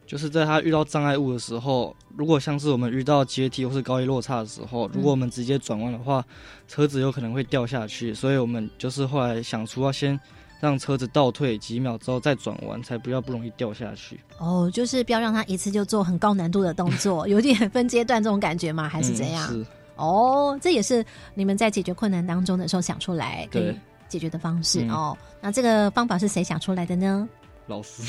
[0.05, 6.23] 就是在他遇到障碍物的时候，如果像是我们遇到阶梯或是高低落差的时候，如果我们直接转弯的话，
[6.65, 10.17] 车子有可能会掉下去，所以我们就是后来想出要先
[10.59, 14.19] 让车子倒退几秒之后再转弯，才不要不容易掉下去。
[14.37, 18.89] 哦，就是不要让他一次就做很高难度的动作， 有点分阶段这种感觉吗？
[18.89, 19.47] 还是怎样？
[19.51, 19.65] 嗯、是
[19.95, 25.17] 哦，这也是你们在解决困难当中的时候想出来可以对解决的方式、嗯哦。
[25.41, 27.27] 那这个方法是谁想出来的呢？
[27.67, 28.01] 老师，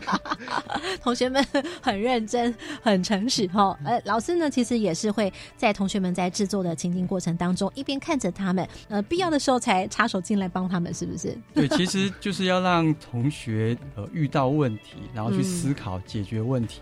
[1.02, 1.44] 同学们
[1.80, 3.76] 很认真、很诚实哈。
[3.84, 11.36] 呃，老师呢，其实也是会在同学们在制作的情境过程当中，一边看着他们，呃，必要的时候才插手进来帮他们，是不是？
[11.54, 16.80] 对，其实就是要让同学呃遇到问题，然后去嗯思考解决问题。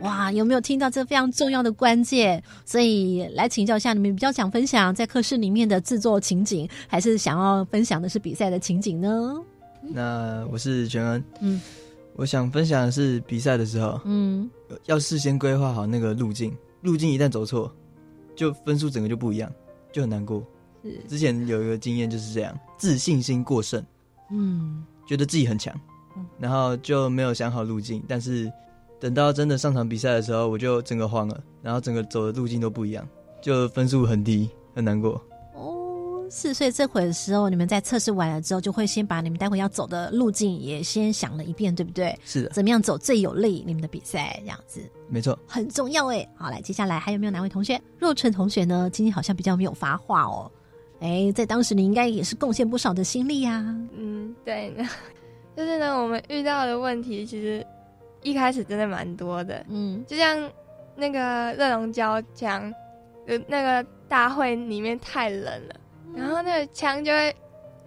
[0.00, 2.42] 哇，有没有听到这非常重要的关键？
[2.64, 9.34] 所以来请教一下，你们比较想分享在课室里面的制作情景，还是想要分享的是比赛的情景呢？
[9.82, 11.60] 那我是全恩，嗯
[12.14, 14.48] 我想分享的是比赛的时候，嗯，
[14.86, 17.72] 要事先规划好那个路径，路径一旦走错，
[18.34, 19.50] 就分数整个就不一样，
[19.92, 20.44] 就很难过。
[20.82, 23.84] 是之前有一个经验就是这样，自信心过剩，
[24.30, 25.74] 嗯觉得自己很强
[26.16, 28.50] 嗯，然后就没有想好路径，但是
[29.00, 33.06] 等到真的上场比赛的时候，我就整个慌了，然后整个走的路径都不一样，
[33.40, 35.22] 就分数很低，很难过。
[35.54, 42.18] 哦，是，所以这会的时候，你们在测试完了之后，就会先把你们待会要走的路径也先想了一遍，对不对？
[42.24, 44.36] 是的，怎么样走最有利你们的比赛？
[44.40, 45.38] 这样子没错。
[45.46, 46.28] 很重要哎。
[46.36, 47.80] 好，来，接下来还有没有哪位同学？
[47.98, 48.90] 若晨同学呢？
[48.92, 50.50] 今天好像比较没有发话哦。
[51.00, 53.62] 哎，在当时你应该也是贡献不少的心力呀、
[53.96, 54.74] 嗯，对，
[55.56, 57.64] 就是呢，我们遇到的问题其实
[58.22, 60.50] 一开始真的蛮多的，嗯就像
[60.96, 62.72] 那个热熔胶枪，
[63.26, 65.74] 呃，那个大会里面太冷了，
[66.14, 67.34] 然后那个枪就会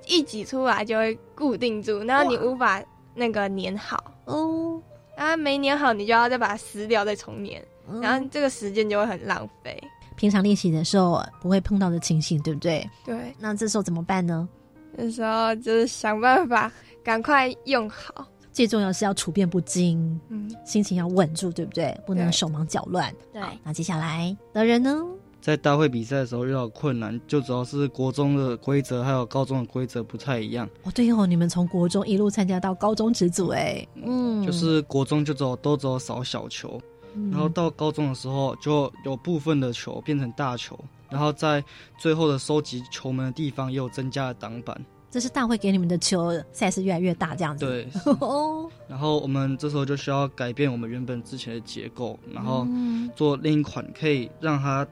[0.07, 2.81] 一挤出来就会固定住，然后你无法
[3.13, 4.81] 那个粘好，哦，
[5.17, 9.81] 然后没粘好，你就要再把它撕掉再重粘，嗯然后这个时间就会很浪费。
[10.15, 12.87] 平常练习的时候不会碰到的情形，对不对？
[13.03, 14.47] 对，那这时候怎么办呢？
[14.93, 16.71] 那时候就是想办法
[17.03, 18.27] 赶快用好。
[18.51, 21.97] 最重要是要处变不惊，嗯，心情要稳住，对不对？
[22.05, 23.13] 不能手忙脚乱。
[23.31, 25.03] 对那接下来的人呢？
[25.41, 30.69] 在大会比赛的时候遇到困难，就主要是国中的规则还有高中的规则不太一样。
[30.83, 36.79] 哦，对哦，你们从国中一路参加到高中职组，哎，嗯，就是国中就走都只有扫小球，
[37.15, 41.63] 嗯然后到高中的时候就有部分的球变成大球，然后在
[41.97, 44.79] 最后的收集球门的地方也有增加了挡板。
[45.11, 47.65] 这是大会给你们的球赛事越来越大，这样子。
[47.65, 47.87] 对，
[48.21, 54.87] 哦，然后我们这时候就需要改变我们原本之前的结构，然后嗯做另一款可以让它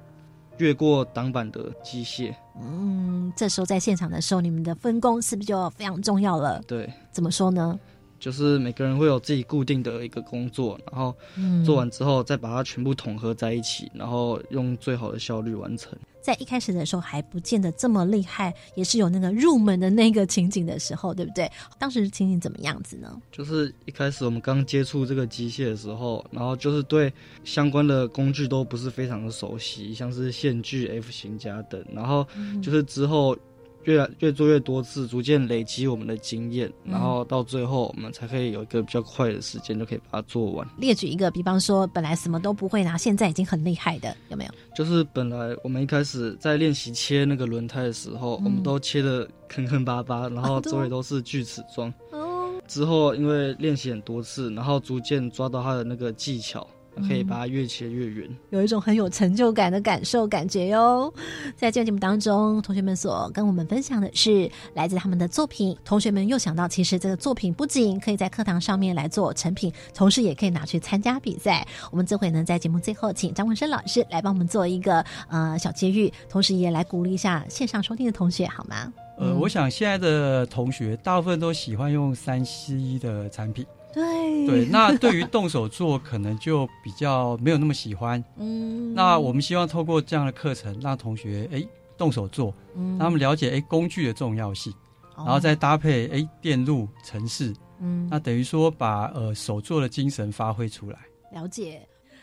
[0.57, 2.35] 越过挡板的机械。
[2.61, 6.61] 嗯，这时候在现场的时候，你们的分工是不是就非常重要了？
[6.67, 7.79] 对，怎么说呢？
[8.19, 15.97] 就是每个人会有自己固定的一个工作，然后嗯做完之后再把它全部统合在一起，然后用最好的效率完成。
[16.21, 21.49] 在一开始的时候还不见得这么厉害，也是有那个入门的那个情景的时候，对不对？
[21.79, 23.19] 当时情景怎么样子呢？
[23.31, 27.11] 就是一开始我们刚接触这个机械的时候，然后就是对
[27.45, 32.27] 相关的工具都不是非常的熟悉，像是线锯、F 型夹等，然后
[32.61, 33.35] 就是之后
[33.85, 40.67] 越来越做越多次，逐渐累积我们的经验，嗯然后到最后我们才可以有一个比较快的时间就可以把它做完。
[40.77, 44.51] 列举一个，比方说本来什么都不会拿，现在已经很厉害的，有没有？
[44.75, 51.91] 就是本来我们一开始在练习切那个轮胎的时候，嗯我们都切的坑坑巴巴，然后周围都是锯齿状。
[52.11, 56.67] 哦，之后因为练习很多次，然后逐渐抓到它的那个技巧，
[57.07, 58.29] 可以把它越切越圆。
[58.49, 61.13] 有一种很有成就感的感受感觉哟。
[61.55, 65.77] 在这个节目当中，同学们所跟我们分享的是来自他们的作品。
[65.85, 71.65] 同学们又想到，其实这个作品不仅可以在课堂上面来做成品，同时也可以拿去参加比赛。
[71.91, 78.91] 我们这回呢，在节目最后，请张文生老师来帮我们做一个呃小结语，同时也来鼓励一下线上收听的同学，好吗？
[79.17, 88.23] 呃，嗯我想现在的同学大部分都喜欢用三 C 的产品，对对， 那对于动手做可能就比较没有那么喜欢。
[88.37, 91.65] 嗯那我们希望透过这样的课程，让同学哎
[91.97, 94.71] 动手做，嗯让他们了解哎工具的重要性，
[95.15, 100.99] 哦然后再搭配哎电路程式，嗯那等于说把呃手做的精神发挥出来。
[101.31, 101.81] 了解。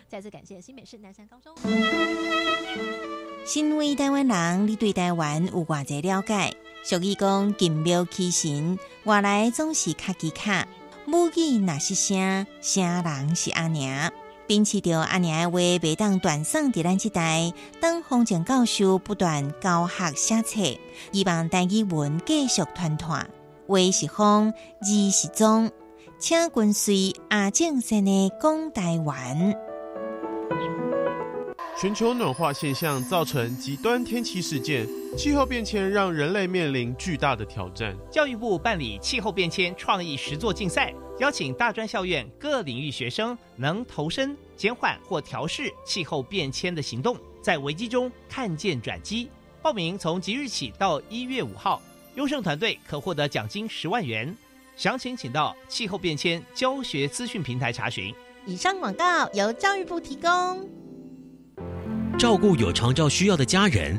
[0.09, 1.53] 再次感谢新北市南山高中。
[3.45, 6.57] 身为台湾人，你对台湾有偌济了解？
[6.85, 10.65] 俗语讲“金庙起神”，外来总是卡机卡。
[11.09, 14.13] 母语那是声，声人是阿娘。
[14.49, 17.53] 秉持着阿娘的话，袂当断送伫咱即代。
[17.81, 20.81] 当风景教授不断教学写册，
[21.13, 23.31] 希望台语文继续传传。
[23.69, 25.71] 话是风，字是宗，
[26.19, 29.55] 请跟随阿正生的讲台湾。
[31.81, 37.97] 全球暖化现象造成极端天气事件，气候变迁让人类面临巨大的挑战。
[38.11, 49.31] 教育部办理气候变迁创意实作竞赛，邀请大专校院各领域学生能投身减缓或调试气候变迁的行动，在危机中看见转机。
[49.63, 51.81] 报名从即日起到一月五号，
[52.15, 54.37] 优胜团队可获得奖金十万元。
[54.77, 58.15] 详情请到气候变迁教学资讯平台查询。
[58.45, 60.69] 以上广告由教育部提供。
[62.19, 63.99] 照顾有长照需要的家人，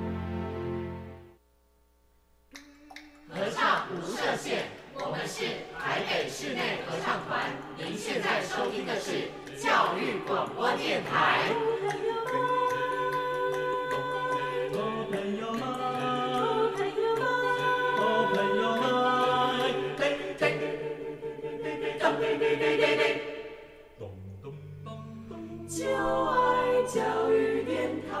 [26.31, 28.17] 爱教育电台。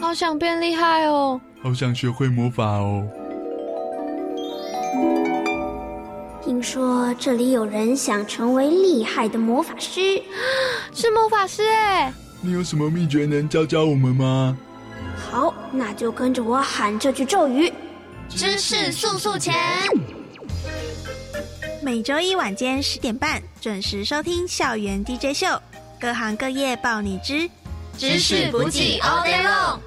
[0.00, 1.40] 好想变厉害哦！
[1.62, 3.06] 好想学会魔法哦！
[6.42, 10.22] 听说这里有人想成为厉害的魔法师，
[10.94, 12.12] 是魔法师哎！
[12.40, 14.56] 你有什么秘诀能教教我们吗？
[15.28, 17.72] 好，那就跟着我喊这句咒语：
[18.28, 19.54] 知识速速前。
[21.86, 25.46] 每周一晚间十点半准时收听《校园 DJ 秀》，
[26.00, 27.48] 各行各业报你知，
[27.96, 29.78] 知识补给 all day long。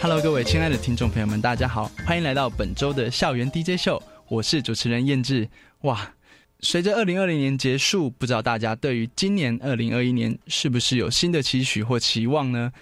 [0.00, 5.46] Hello，各位亲爱的听众朋友们，大家好，欢迎来到本周的《校园 DJ 秀》，我是主持人燕志。
[5.82, 6.14] 哇，
[6.60, 12.72] 随着二零二零年结束，不知道大家对于今年二零二一年是不是有新的期许或期望呢？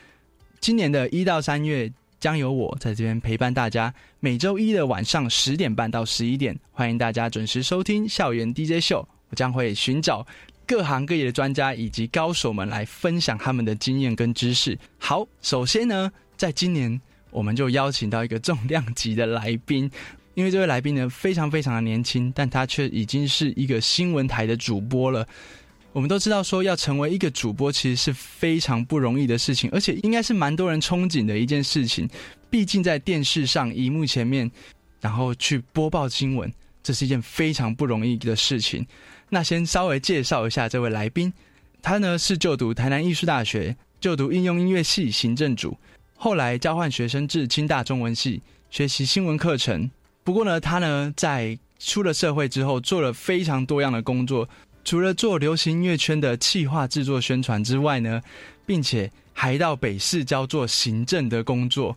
[0.61, 1.90] 今年的一到三月。
[2.18, 9.07] 将由我在这边陪伴大家，每周一的晚上十点半到十一点，欢迎大家准时收听校园 DJ 秀。
[9.29, 10.26] 我将会寻找
[10.66, 14.79] 各行各业的专家以及高手们来分享他们的经验跟知识。
[14.98, 17.00] 好，首先呢，在今年
[17.31, 19.90] 我们就邀请到一个重量级的来宾，
[20.35, 25.26] 因为这位来宾呢非常非常的年轻，但他却已经是一个新闻台的主播了。
[25.96, 32.06] 我们都知道，说要成为一个主播，其实是非常不容易的事情，而且应该是蛮多人憧憬的一件事情。
[32.50, 34.50] 毕竟在电视上、荧幕前面，
[35.00, 38.87] 然后去播报新闻，这是一件非常不容易的事情。
[39.30, 41.32] 那先稍微介绍一下这位来宾，
[41.80, 45.74] 他呢是就读台南艺术大学，就读应用音乐系行政组，
[46.14, 49.90] 后来交换学生至清大中文系学习新闻课程。
[50.22, 54.46] 不过呢，他呢在出了社会之后，做了非常多样的工作。
[54.87, 58.22] 除了做流行音乐圈的企划制作宣传之外呢，
[58.64, 61.96] 并且还到北市交做行政的工作，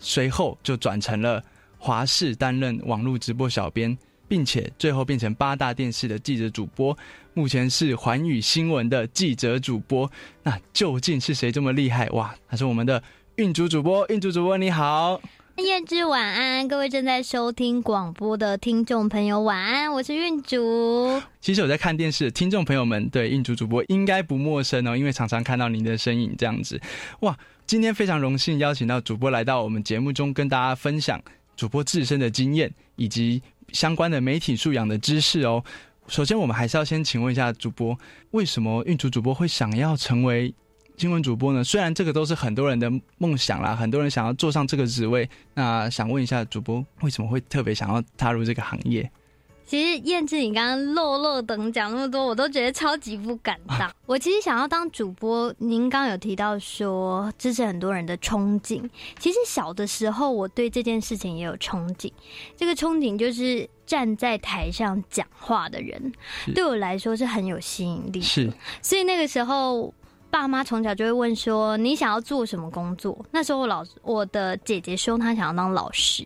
[0.00, 1.40] 随后就转成了
[1.78, 6.98] 华视担任网络直播小编，并且最后变成八大电视的记者主播，
[7.34, 10.10] 目前是环宇新闻的记者主播。
[10.42, 12.10] 那究竟是谁这么厉害？
[12.10, 13.00] 哇，他是我们的
[13.36, 15.20] 运主主播，运主主播你好。
[15.62, 21.22] 燕之晚安，各位正在收听广播的听众朋友晚安，我是运竹。
[21.40, 26.80] 其实我在看电视，听众朋友们对运竹主播应该不陌生哦，因为常常看到您的身影这样子。
[27.20, 31.22] 哇，今天非常荣幸邀请到主播来到我们节目中，跟大家分享
[31.56, 33.40] 主播自身的经验以及
[33.72, 35.62] 相关的媒体素养的知识哦。
[36.08, 37.96] 首先，我们还是要先请问一下主播，
[38.32, 40.52] 为什么运竹主播会想要成为？
[40.96, 41.64] 新闻主播呢？
[41.64, 45.28] 虽然这个都是很多人的梦想啦，很多人想要坐上这个职位。
[45.54, 49.10] 那想问一下主播，为什么会特别想要踏入这个行业？
[49.66, 53.92] 其实燕志，你刚刚漏漏等讲那么多，我都觉得超级不敢当。
[54.06, 58.88] 我其实想要当主播，您刚刚有提到说支持很多人的憧憬。
[59.18, 62.12] 其实小的时候，我对这件事情也有憧憬。
[62.56, 66.12] 这个憧憬就是站在台上讲话的人，
[66.54, 68.20] 对我来说是很有吸引力。
[68.20, 69.92] 是，所以那个时候。
[70.34, 76.24] 爸妈从小就会问说：“你想要做什么工作？”那时候我老我的姐姐说她想要当老师，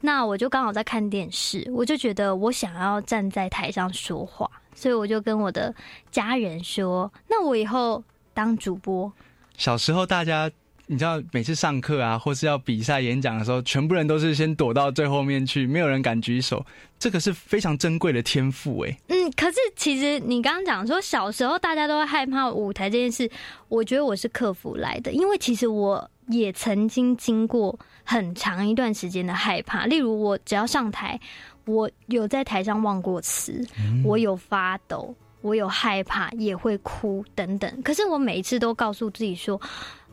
[0.00, 5.74] 那我就刚好在看电视，我就觉得我想要站在台上说话，所以我就跟我的
[6.12, 8.00] 家人说：“那我以后
[8.32, 9.12] 当主播。”
[9.58, 10.48] 小时候大家。
[10.90, 16.64] 你知道每次上课啊，或是要比赛演讲的时候，全部人都是先躲到最后面去，没有人敢举手。
[16.98, 18.98] 这个是非常珍贵的天赋，哎。
[19.08, 23.30] 嗯，可是其实你刚刚讲说小时候大家都会害怕舞台这件事，
[23.68, 29.84] 我觉得我是克服来的，因为其实我也曾经经过很长一段时间的害怕。
[29.84, 31.20] 例如，我只要上台，
[31.66, 33.62] 我有在台上忘过词，
[34.02, 37.82] 我有发抖，我有害怕，也会哭等等。
[37.82, 39.60] 可是我每一次都告诉自己说。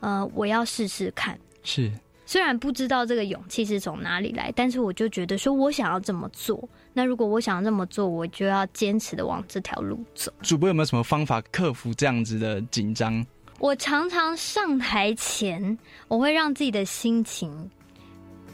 [0.01, 1.39] 呃，我要试试看。
[1.63, 1.91] 是，
[2.28, 6.67] 虽然不知道这个勇气是从哪里来，但是我就觉得说我想要这么做。
[6.93, 10.32] 那如果我想要这么做，我就要坚持的往这条路走。
[10.41, 13.26] 主播有没有什么方法克服这样子的紧张？
[13.57, 17.71] 我常常上台前，我会让自己的心情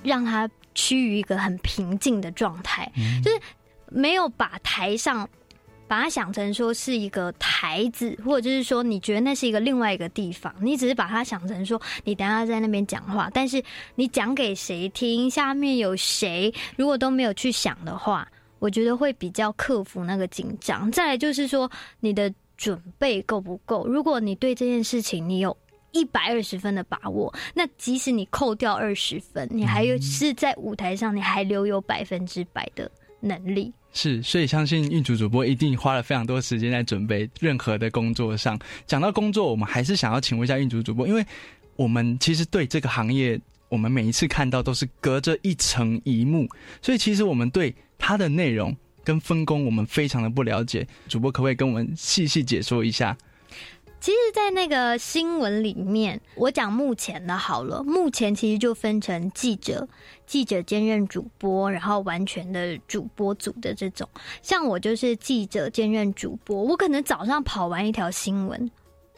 [0.03, 2.89] 让它趋于一个很平静的状态，
[3.21, 3.41] 就是
[3.87, 5.27] 没有把台上。
[5.91, 13.61] 把它想成说是一个台子，或者就是说你觉得那是一个另外一个地方，你只是把它想成说你等下在那边讲话，但是
[13.95, 18.25] 你讲给谁听，下面有谁，如果都没有去想的话，
[18.59, 20.89] 我觉得会比较克服那个紧张。
[20.93, 21.69] 再来就是说
[21.99, 25.57] 你的准备够不够，如果你对这件事情你有
[25.91, 32.89] 一百二十分的把握，那即使你扣掉二十分，你还有是在舞台上，你还留有百分之百的
[33.19, 33.73] 能力。
[33.93, 38.57] 是，所以相信运主主播一定花了非常多时间在准备任何的工作上。
[38.87, 41.25] 讲到工作，我们还是想要请问一下运主主播，因为
[41.75, 46.47] 我们其实对这个行业，我们每一次看到都是隔着一层一幕，
[46.81, 50.87] 所以其实我们对它的内容跟分工，我们非常的不了解。
[51.09, 53.17] 主播可不可以跟我们细细解说一下？
[54.01, 57.83] 其实，在那个新闻里面，我讲目前的好了。
[57.83, 59.87] 目前其实就分成记者、
[60.25, 64.09] 记者兼任主播，然后完全的主播组的这种。
[64.41, 68.71] 像我就是记者兼任主播，我可能早上跑完一条新闻。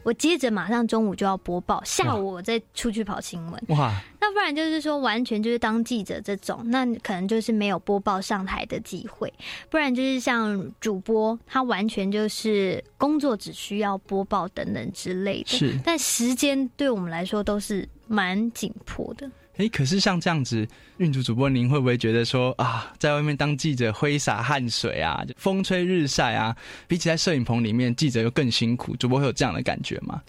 [0.03, 3.63] 我接着马上中午就要播报，下午我再出去跑新闻。
[3.69, 3.93] 哇！
[4.19, 9.33] 那不然就是说完全就是当记者这种，那可能就是没有播报上台的机会。
[9.69, 15.57] 不然就是像主播，他完全就是工作只需要播报等等之类的。
[15.57, 19.29] 是，但时间对我们来说都是蛮紧迫的。
[19.57, 26.55] 哎，可是像这样子，运主主播，您会不会觉得说啊，在外面当记者挥洒汗水啊，风吹日晒啊，
[26.87, 28.95] 比起在摄影棚里面，记者又更辛苦？
[28.95, 30.21] 主播会有这样的感觉吗？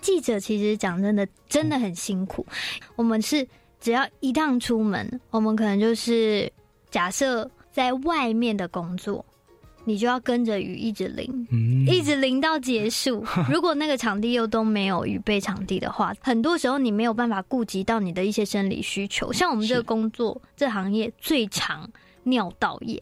[0.00, 2.46] 记者其实讲真的，真的很辛苦。
[2.96, 3.46] 我们是
[3.80, 6.50] 只要一趟出门，我们可能就是
[6.90, 9.22] 假设在外面的工作。
[9.90, 11.46] 你就要跟着雨一直淋，
[11.88, 13.24] 一直淋到结束。
[13.50, 19.32] 如果那个场地又都没有雨备场地的话，很多时候你没有办法顾及到你的一些生理需求。
[19.32, 21.90] 像我们这个工作，这行业最常
[22.22, 22.96] 尿道炎，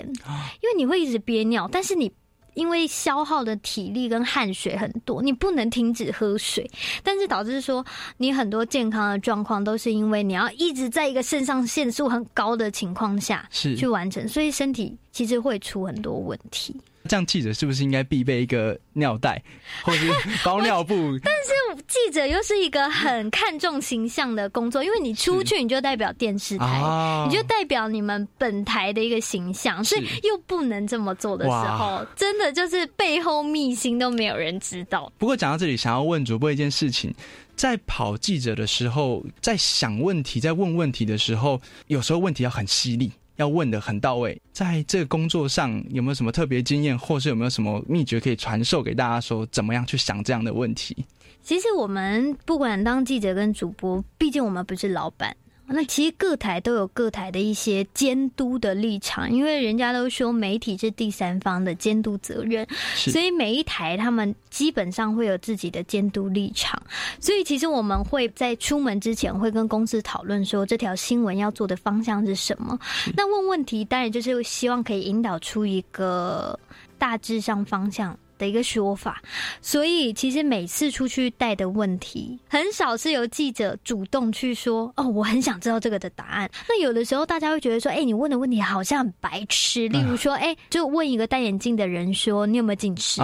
[0.62, 2.10] 因为你会一直憋尿，但是你。
[2.58, 6.68] 因为消耗的体力跟汗水很多，你不能停止喝水，
[7.04, 7.86] 但是导致说
[8.16, 16.74] 你很多健康的状况都是因为你要一直在一个肾上腺素很高的情况下是去完成，所以身体其实会出很多问题。
[17.08, 19.42] 这样记者是不是应该必备一个尿袋，
[19.82, 20.12] 或是
[20.44, 20.94] 包尿布？
[21.24, 26.80] 但是记者又是一个很看重形象的工作，因为你出去你就代表电视台，
[27.26, 35.10] 你就代表你们本台的一个形象，所以又不能这么做的时候，真的就是背后秘辛都没有人知道。
[35.16, 37.14] 不过讲到这里，想要问主播一件事情，
[37.56, 43.10] 在跑记者的时候，在想问题、在问问题的时候，有时候问题要很犀利。
[43.38, 49.20] 要问的很到位，在这个工作上有没有什么特别经验，或是有没有什么秘诀可以传授给大家？
[49.20, 51.06] 说怎么样去想这样的问题？
[51.42, 55.34] 其实我们不管当记者跟主播，毕竟我们不是老板。
[55.68, 66.82] 那其实各台都有各台的一些监督的立场，因为人家都说媒体是第三方的监督责任，所以每一台他们基本上会有自己的监督立场。
[67.20, 72.78] 所以其实我们会在出门之前会跟公司讨论说这条新闻要做的方向是什么。
[73.14, 76.58] 那问问题当然就是希望可以引导出一个
[76.98, 79.20] 大致上方向的一个说法，
[79.60, 86.50] 所以其实每次出去带的问题，很少是由记者主动去说哦，我很想知道这个的答案。
[86.68, 93.20] 那有的时候大家会觉得说，哎，你问的问题好像很白痴，例如说，哎，就问一个戴眼镜的人说你有没有近视，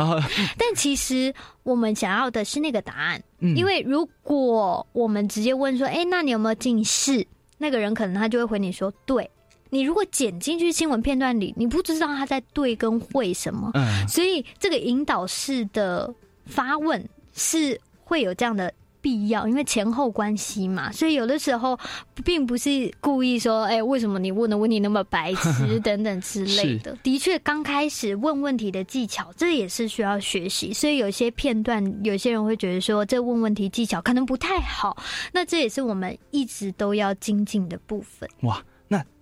[0.59, 3.23] 但其实我们想要的是那个答案，
[3.57, 7.27] 因为如果我们直接问说，哎，那你有没有近视？
[7.57, 9.31] 那个人可能他就会回你说，对。
[9.71, 13.73] 你如果剪进去新闻片段里，你不知道他在对跟会什么，
[14.09, 16.15] 所以这个引导式的
[16.47, 20.93] 发问是会有这样的必要，因为前后关系嘛。
[20.93, 21.79] 所以有的时候
[22.25, 26.97] 并不是故意说，哎，为什么你问的问题那么白痴等等之类的。
[27.03, 30.73] 的确，刚开始问问题的技巧，这也是需要学习。
[30.73, 34.97] 所以有些片段，有些人会觉得说，这问问题技巧可能不太好。
[35.33, 38.29] 那这也是我们一直都要精进的部分。
[38.43, 38.63] 哇！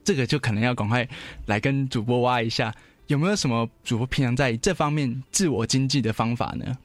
[0.04, 1.08] 这个就可能要赶快
[1.46, 2.74] 来跟主播挖一下，
[3.06, 6.76] 有没有什么主播平常在这方面自我经济的方法呢？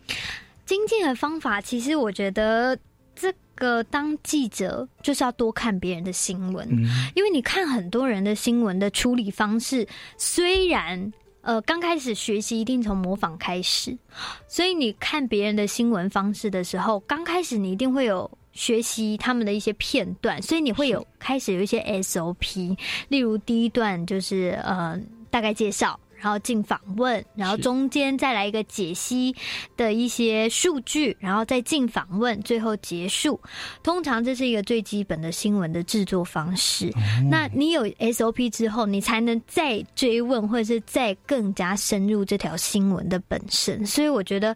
[0.66, 2.78] 经济的方法，其实我觉得
[3.16, 6.68] 这个当记者就是要多看别人的新闻，
[7.16, 9.88] 因为你看很多人的新闻的处理方式，
[10.18, 11.12] 虽然
[11.42, 13.98] 呃刚开始学习一定从模仿开始，
[14.48, 18.30] 所以你看别人的新闻方式的时候，刚开始你一定会有。
[18.58, 22.76] 学习他们的一些片段，所以你会有开始有一些 SOP，
[23.08, 25.00] 例如第一段就是呃
[25.30, 29.36] 大概介绍，然后进访问，然后中间再来一个解析
[29.76, 33.40] 的一些数据，然后再进访问，最后结束。
[33.84, 36.92] 通常这是一个最基本的新闻的制作方式。
[37.30, 43.86] 那你有 SOP 之后，你才能再追问，或者是再更加深入这条新闻的本身。
[43.86, 44.56] 所以我觉得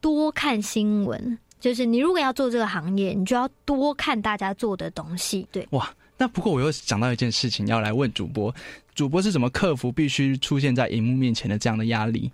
[0.00, 1.38] 多看新闻。
[1.66, 5.44] 就是你如果要做这个行业，你就要多看大家做的东西。
[5.50, 8.54] 对，哇，那不过我又想到一件事情，要来问主播，
[8.94, 12.30] 主播是怎么克服必须出现在荧幕面前的这样的压力？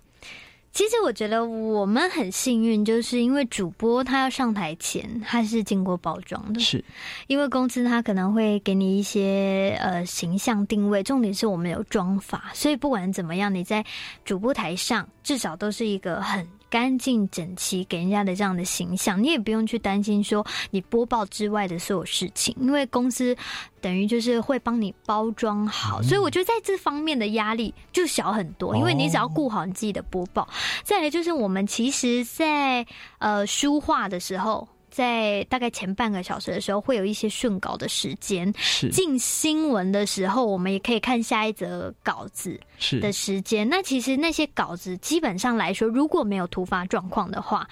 [0.71, 6.85] 其实我觉得我们很幸运，就是因为主播他要上台前，他是经过包装的，是
[7.25, 13.83] 因为公司他可能会给你一些呃形象定位，重点是我们有妆法，所以不管怎么样，你在
[14.23, 16.47] 主播台上至少都是一个很。
[16.73, 23.37] 干净整齐，给人家的这样的形象，你也不用去担心说你播报之外的所有事情，因为公司
[23.79, 30.49] 等于就是会帮你包装好，所以我觉得在这方面的压力就小很多，因为你只要顾好你自己的播报。
[30.83, 32.83] 再来就是我们其实，在
[33.19, 34.67] 呃书画的时候。
[34.93, 38.53] 在大概前半个小时的时候，会有一些顺稿的时间。
[38.57, 42.59] 是进新闻的时候，我们也可以看下一则稿子
[43.01, 43.67] 的时间。
[43.67, 47.67] 那其实那些稿子基本上来说，如果没有突发状况的话。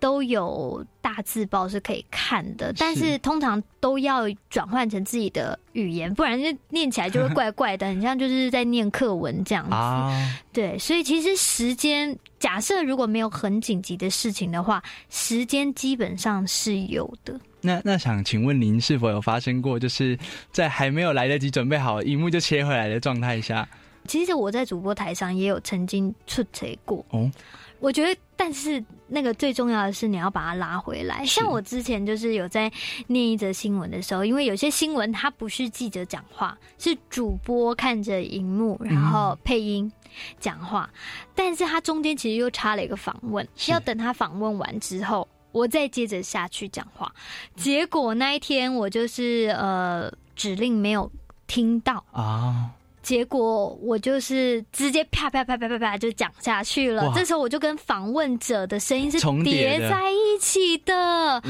[0.00, 10.40] 都有大字报是可以看的，但是通常都要转换成自己的语言，不然就念起来就会怪怪的，很像就是在念课文这样子。
[10.52, 17.38] 对，所以其实时间，假设如果没有很紧急的事情的话，时间基本上是有的。
[17.60, 20.18] 那那想请问您是否有发生过，就是
[20.50, 23.68] 在还没有来得及准备好，荧幕就切回来的状态下？
[24.08, 27.30] 其实我在主播台上也有曾经出错过哦。
[27.78, 31.24] 我觉得，但是那个最重要的是你要把它拉回来。
[31.24, 32.70] 像我之前就是有在
[33.08, 39.90] 念一则新闻的时候，因为有些新闻它不是记者讲话，是主播看着荧幕然后配音
[40.38, 40.88] 讲话，
[41.34, 47.12] 但是他中间其实又插了一个访问，要等他访问完之后，我再接着下去讲话。
[47.56, 51.10] 结果那一天我就是呃指令没有
[51.46, 52.70] 听到啊。
[53.10, 57.12] 结果我就是直接啪啪啪啪啪啪就讲下去了。
[57.12, 61.42] 这时候我就跟访问者的声音是叠在一起的。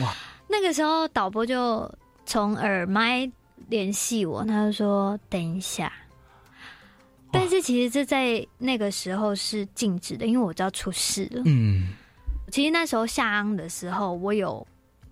[0.49, 1.87] 那个时候导播就
[2.25, 3.31] 从耳麦
[3.69, 5.93] 联系我，他就说等一下。
[7.31, 11.43] 但是其实这在那个时候是禁止的，因为我知道出事了。
[11.45, 11.89] 嗯，
[12.51, 14.67] 其实那时候下盎的时候，我有。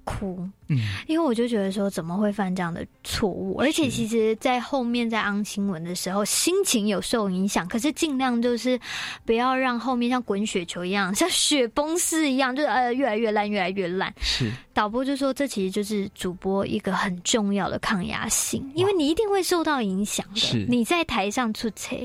[0.08, 0.38] 哭，
[0.68, 8.80] 嗯，因为我就觉得说怎么会犯这样的错误，而且其实，在后面在安新闻的时候，心情有受影响，可是尽量就是
[9.26, 14.10] 不要让后面像滚雪球一样， 像雪崩式一样，就是呃越来越烂，越来越烂。
[14.20, 20.66] 是导播就说，这其实就是主播一个很重要的抗压性，因为你一定会受到影响的。
[20.68, 21.96] 你在台上出车，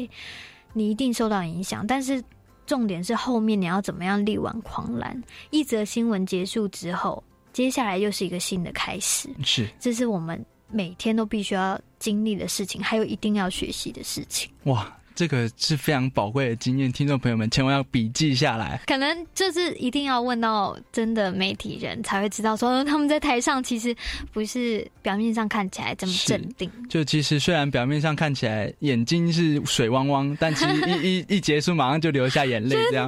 [0.74, 2.22] 你一定受到影响，但是
[2.66, 5.24] 重点是后面你要怎么样力挽狂澜。
[5.52, 7.24] 一则新闻结束之后。
[7.54, 14.52] 接下来又是一个新的开始，是，这是我们每天都必须要经历的事情，还有一定要学习的事情。
[14.64, 14.92] 哇！
[15.16, 18.82] 这个是非常宝贵的经验，听众朋友们千万要笔记下来。
[18.88, 23.96] 可能就是一定要问到真的媒体人才会知道，说他们在台上其实
[24.32, 26.68] 不是表面上看起来这么镇定。
[26.90, 30.74] 就其实虽然表面上看起来眼睛是水汪汪，但其实
[31.04, 33.08] 一 一一结束马上就流下眼泪，这样。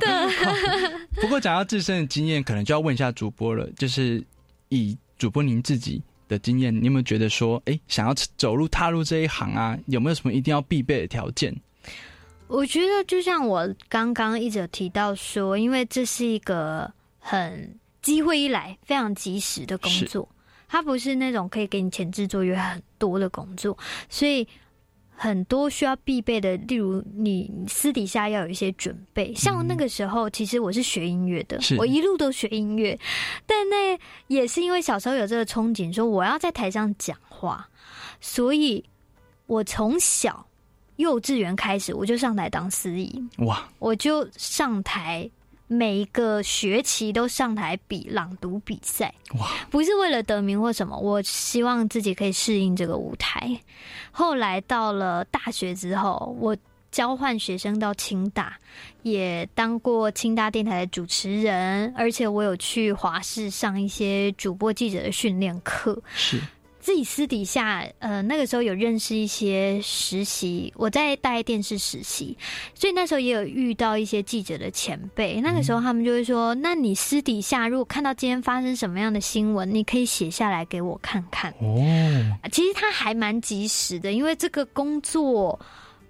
[1.19, 4.23] 不过讲到自身的经验，可能就要问一下主播了，就是
[4.70, 11.55] 以主播您自己的经验，你有没有觉得说，哎，想要走入踏入这一行啊，有没有什么一定要必备的条件？
[12.47, 20.28] 我觉得就像我刚刚一直提到说，因为这是一个很机会一来非常及时的工作，
[20.68, 23.78] 它不是那种可以给你前置作业很多的工作，
[24.09, 24.47] 所以。
[25.16, 29.34] 很多需要必备的，例如你私底下要有一些准备。
[29.34, 32.99] 像那个时候，其实我是学音乐的，我一路都学音乐，
[33.45, 33.97] 但那
[34.28, 37.70] 也是因为小时候有这个憧憬，说我要在台上讲话，
[38.20, 38.84] 所以
[39.47, 40.45] 我从小
[40.97, 45.30] 幼稚园开始我就上台当司仪，哇，我就上台。
[45.68, 49.47] 每一个学期都上台比朗读比赛，哇！
[49.72, 53.59] 不是为了得名或什么，我希望自己可以适应这个舞台。
[54.11, 56.55] 后来到了大学之后，我
[56.91, 58.57] 交换学生到清大，
[59.01, 66.01] 也当过清大电台的主持人，而且我有去华视上一些主播记者的训练课。
[66.13, 66.39] 是。
[66.86, 72.38] 自己私底下，呃，那个时候有认识一些实习，我在大电视实习，
[72.75, 75.41] 所以那时候也有遇到一些记者的前辈。
[75.41, 81.75] 那个时候他们就会说：“那你私底下如果看到今天发生什么样的新闻，你可以写下来给我看看。”哦，
[82.51, 85.59] 其实他还蛮及时的，因为这个工作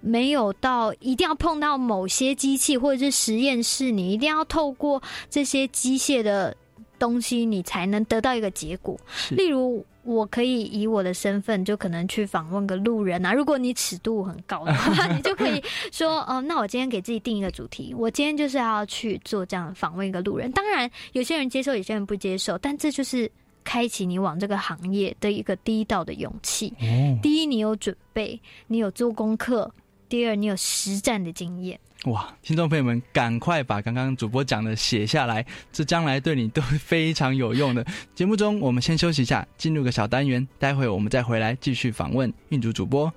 [0.02, 6.54] 没有到一定要碰到某些机器或者是实验室，你一定要透过这些机械的
[6.98, 8.98] 东西，你才能得到一个结果。
[9.30, 9.84] 例如。
[10.06, 13.32] 我可以以我的身份，就可能去访问个路人啊。
[13.32, 20.48] 如果你尺度很高的话， 你就可以说，哦，那我今天给自己定一个主题，我今天就是要去做这样访问一个路人。
[20.52, 23.28] 当然，有些人接受，有些人不接受，但这就是
[23.64, 26.72] 开启你往这个行业的一个第一道的勇气。
[27.20, 29.68] 第一，你有准备，你有做功课；
[30.08, 31.76] 第二，你有实战的经验。
[32.06, 37.84] 哇，听众朋友们，赶快把刚刚主播讲的写下来，这将来对你都非常有用的。
[38.14, 43.12] 节目中，我们先休息一下，进入个小单元，待会我们再回来继续访问运主主播。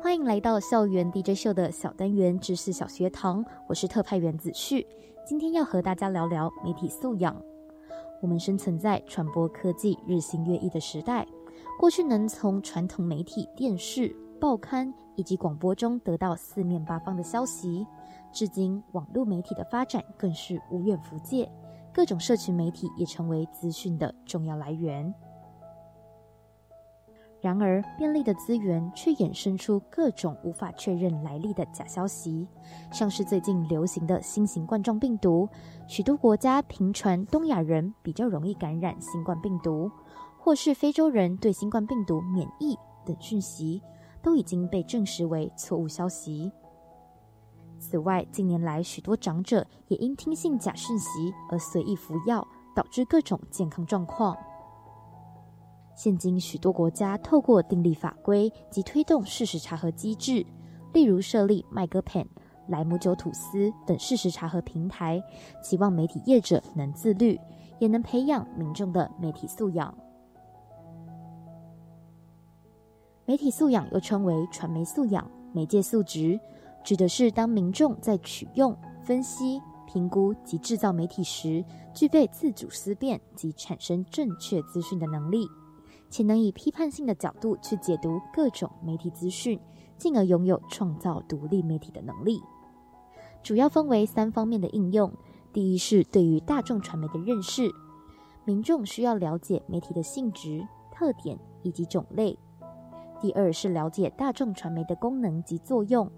[0.00, 4.86] 欢迎来到校园 DJ 秀的小单元知识小学堂，我是特派员子旭，
[5.26, 7.36] 今天要和大家聊聊媒体素养。
[8.22, 11.26] 我们生存在传播科技日新月异的时代，
[11.80, 14.14] 过去能从传统媒体、电视。
[14.40, 17.86] 报刊以及广播中得到四面八方的消息，
[18.32, 21.50] 至今网络媒体的发展更是无远弗届，
[21.92, 25.12] 各种社群媒体也成为资讯的重要来源。
[27.40, 32.46] 然而，便利的资源却衍生出各种无法确认来历的假消息，
[32.90, 35.48] 像是最近流行的新型冠状病毒，
[35.86, 39.88] 许多国家频传东亚人比较容易感染新冠病毒，
[40.36, 43.80] 或是非洲人对新冠病毒免疫等讯息。
[44.22, 46.50] 都已经被证实为错误消息。
[47.78, 54.36] 此外，近年来许多长者也因听信假讯息而随意服药，导致各种健康状况。
[55.94, 60.44] 现今，许多国家透过订立法规及推动事实查核机制，
[60.92, 62.26] 例如设立麦戈 pen、
[62.68, 65.22] 莱姆酒吐司等事实查核平台，
[65.62, 67.38] 希望媒体业者能自律，
[67.78, 69.96] 也能培养民众的媒体素养。
[73.28, 76.40] 媒体素养又称为传媒素养、媒介素质，
[76.82, 81.62] 指的是当民众在取用、分析、评估及制造媒体时，
[81.92, 85.46] 具备自主思辨及产生正确资讯的能力，
[86.08, 89.60] 且能以批判性的角度去解读各种媒体资讯，
[89.98, 92.40] 进而拥有创造独立媒体的能力。
[93.42, 95.12] 主要分为三方面的应用：
[95.52, 97.70] 第一是对于大众传媒的认识，
[98.46, 102.34] 民众需要了解媒体的性质、特点以及种类。
[103.20, 106.10] 第二是了解大众传媒的功能及作用，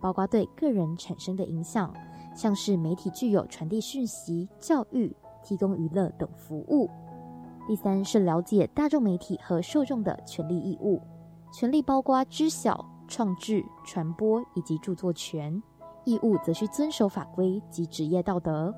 [0.00, 1.92] 包括对个人产生的影响，
[2.34, 6.90] 像是媒体具有传递讯息、教育、提供娱乐等服务。
[7.66, 11.00] 第三是了解大众媒体和受众的权利义务，
[11.52, 15.62] 权利包括知晓、创制、传播以及著作权，
[16.04, 18.74] 义务则需遵守法规及职业道德。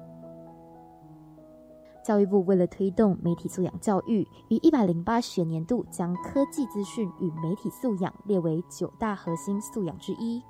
[2.05, 10.43] 教育部为了推动媒体素养教育，于一百零八学年度将科技资讯与媒体素养列为九大核心素养之一。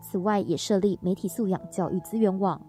[0.00, 2.64] 此外，也设立媒体素养教育资源网，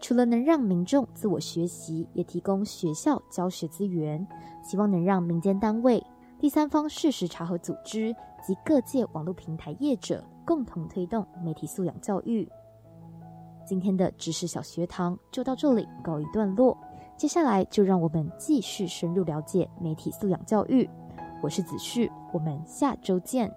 [0.00, 4.26] 除了能让民众自我学习，也提供学校教学资源，
[4.60, 6.04] 希望能让民间单位、
[6.40, 8.12] 第三方事实查核组织
[8.44, 12.50] 及各界网络平台业者共同推动媒体素养教育。
[13.64, 16.76] 今天的知识小学堂就到这里告一段落。
[17.18, 20.88] 接下来就让我们继续深入了解媒体素养教育。
[21.42, 23.52] 我是子旭，我们下周见。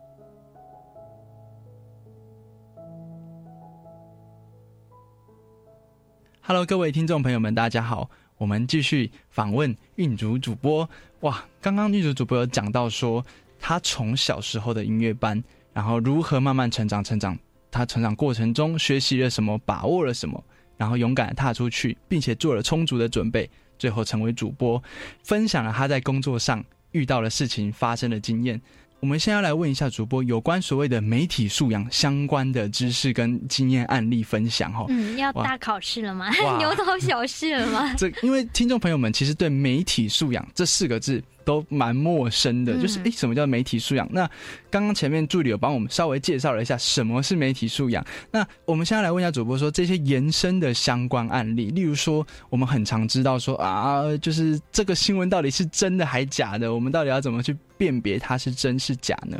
[6.41, 8.09] Hello，各位听众朋友们，大家好。
[8.39, 10.89] 我们继续访问运竹主播。
[11.20, 13.24] 哇，刚刚运竹主播有讲到说，
[13.59, 15.41] 他从小时候的音乐班，
[15.72, 17.38] 然后如何慢慢成长，成长。
[17.70, 20.43] 他成长过程中学习了什么，把握了什么，
[20.82, 24.82] 然后勇敢的踏出去，并且做了充足的准备，最后成为主播，
[25.21, 28.59] 分享了他在工作上遇到的事情发生的经验。
[28.99, 34.88] 我们先要来问一下主播有关所谓的媒体素养相关的知识跟经验案例分享哈。
[34.89, 36.32] 嗯，要大考试了吗？
[36.57, 37.93] 牛头小试了吗？
[37.95, 41.23] 这因为听众朋友们其实对媒体素养这四个字。
[41.43, 44.07] 都蛮陌生的，就是诶，什么叫媒体素养？
[44.11, 44.29] 那
[44.69, 48.05] 刚刚前面助理有帮我们稍微介绍了一下什么是媒体素养。
[48.31, 56.73] 那我们现在来问一下主播，说这些延伸的相关案例，例如说，我们很常知道说啊，就是这个新闻到底是真的还假的？
[56.73, 59.37] 我们到底要怎么去辨别它是真是假呢？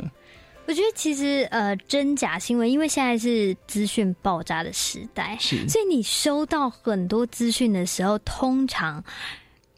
[0.64, 9.02] 我觉得其实呃，真假新闻，因为现在是资讯爆炸的时代，是，所以你收到很多资讯的时候，通常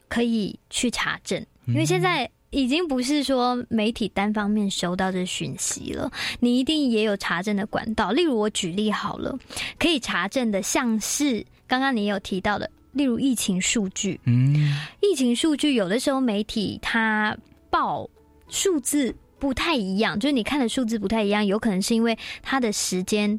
[0.08, 1.44] 可以去查证。
[1.66, 6.10] 因为现在已经不是说媒体单方面收到这讯息了，
[6.40, 8.10] 你一定也有查证的管道。
[8.12, 9.36] 例如我举例好了，
[9.78, 14.20] 可以查证的像是刚刚你有提到的，例如疫情数据。
[14.24, 14.54] 嗯，
[15.00, 17.36] 疫情数据有的时候媒体它
[17.70, 18.08] 报
[18.48, 23.38] 数字不太一样，就是你看的数字不太一样，有可能是因为它的时间。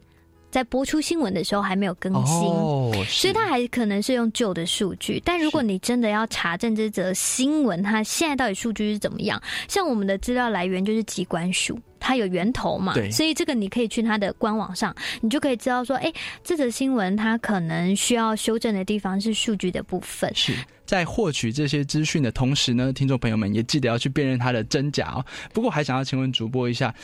[0.55, 5.21] 在播出新闻的时候还没有更新，所以它还可能是用旧的数据。
[5.25, 9.43] 但如果你真的要查证这则新闻，它现在到底数据是怎么样？
[9.67, 16.09] 像我们的资料来源就是机关署，它有源头嘛，所以这个你可以去它的官网上，你就可以知道说，哎，
[16.41, 20.33] 这则新闻它可能需要修正的地方是数据的部分。
[20.33, 20.53] 是
[20.85, 25.25] 在获取这些资讯的同时呢，听众朋友们也记得要去辨认它的真假哦。
[25.53, 26.95] 不过还想要请问主播一下，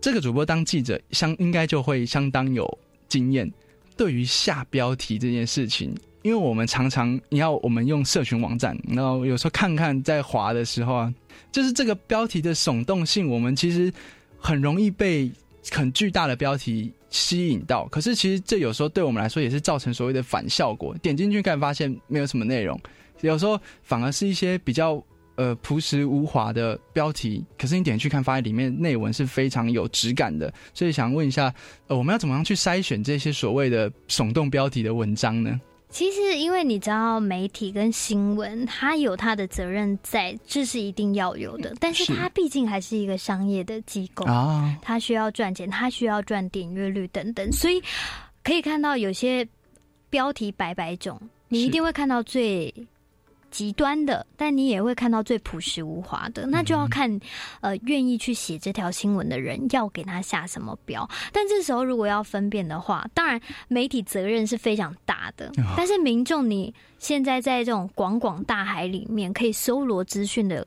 [0.00, 2.78] 这个主播当记者相应该就会相当有。
[3.12, 3.52] 经验
[3.94, 11.14] 对于下标题这件事情，因为我们常常你要我们用社群网站，然后有时候看看在滑的时候啊，
[11.52, 13.92] 就是这个标题的耸动性，我们其实
[14.38, 15.30] 很容易被
[15.70, 17.86] 很巨大的标题吸引到。
[17.88, 20.96] 可是其实这有时候对我们来说也是造成所谓的反效果。
[21.02, 22.80] 点进去看发现没有什么内容，
[23.20, 25.04] 有时候反而是一些比较。
[25.42, 30.54] 呃，朴实无华的标题，可是你点去看，发现里面内文是非常有质感的。
[30.72, 31.52] 所以想问一下，
[31.88, 35.60] 呃，我们要怎么样去筛选这些所谓的耸动标题的文章呢？
[35.90, 41.74] 其实，因为你知道，媒体跟新闻，它有它的责任在，这是一定要有的。
[41.80, 47.50] 但是，它毕竟还是一个商业的机构啊，它需要赚钱，它需要赚点阅率等等。
[47.50, 47.82] 所以，
[48.44, 49.44] 可以看到有些
[50.08, 52.72] 标题百百种，你一定会看到最。
[53.52, 57.20] 极端的，但你也会看到最朴实无华的，那就要看，
[57.60, 61.08] 呃，愿意去写这条新闻的人要给他下什么标。
[61.32, 70.66] 但这时候如果要分辨的话，当然媒体责任是非常大的，但是民众你现在在这种广广大海里面可以搜罗资讯的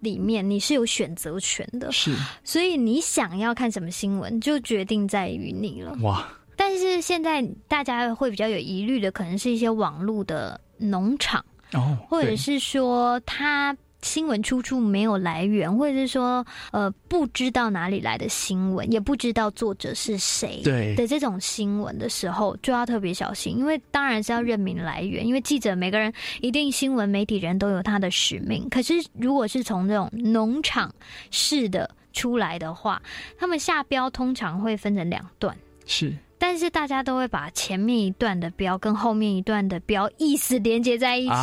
[0.00, 2.14] 里面，你是有选择权的，是，
[2.44, 5.96] 所以你想要看什么新闻，就决定在于你了。
[6.02, 6.28] 哇！
[6.54, 11.44] 但是现在大家会比较有疑虑的，可能是一些网络的农场。
[11.72, 28.68] 哦，或者是说他新闻出处没有来源，或者是说呃不知道哪里来的新闻，也不知道作者是谁对的这种新闻的时候，就要特别小心，因为当然是要认明来源，因为记者每个人一定新闻媒体人都有他的使命。
[28.68, 30.94] 可是如果是从这种农场
[31.32, 33.02] 式的出来的话，
[33.36, 35.56] 他们下标通常会分成两段，
[35.86, 36.16] 是。
[36.38, 41.34] 但是大家都会把前面一段的标跟后面一段的标意思连接在一起。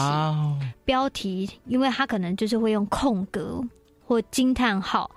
[0.85, 3.61] 标题，因为它可能就是会用空格
[4.05, 5.11] 或惊叹号，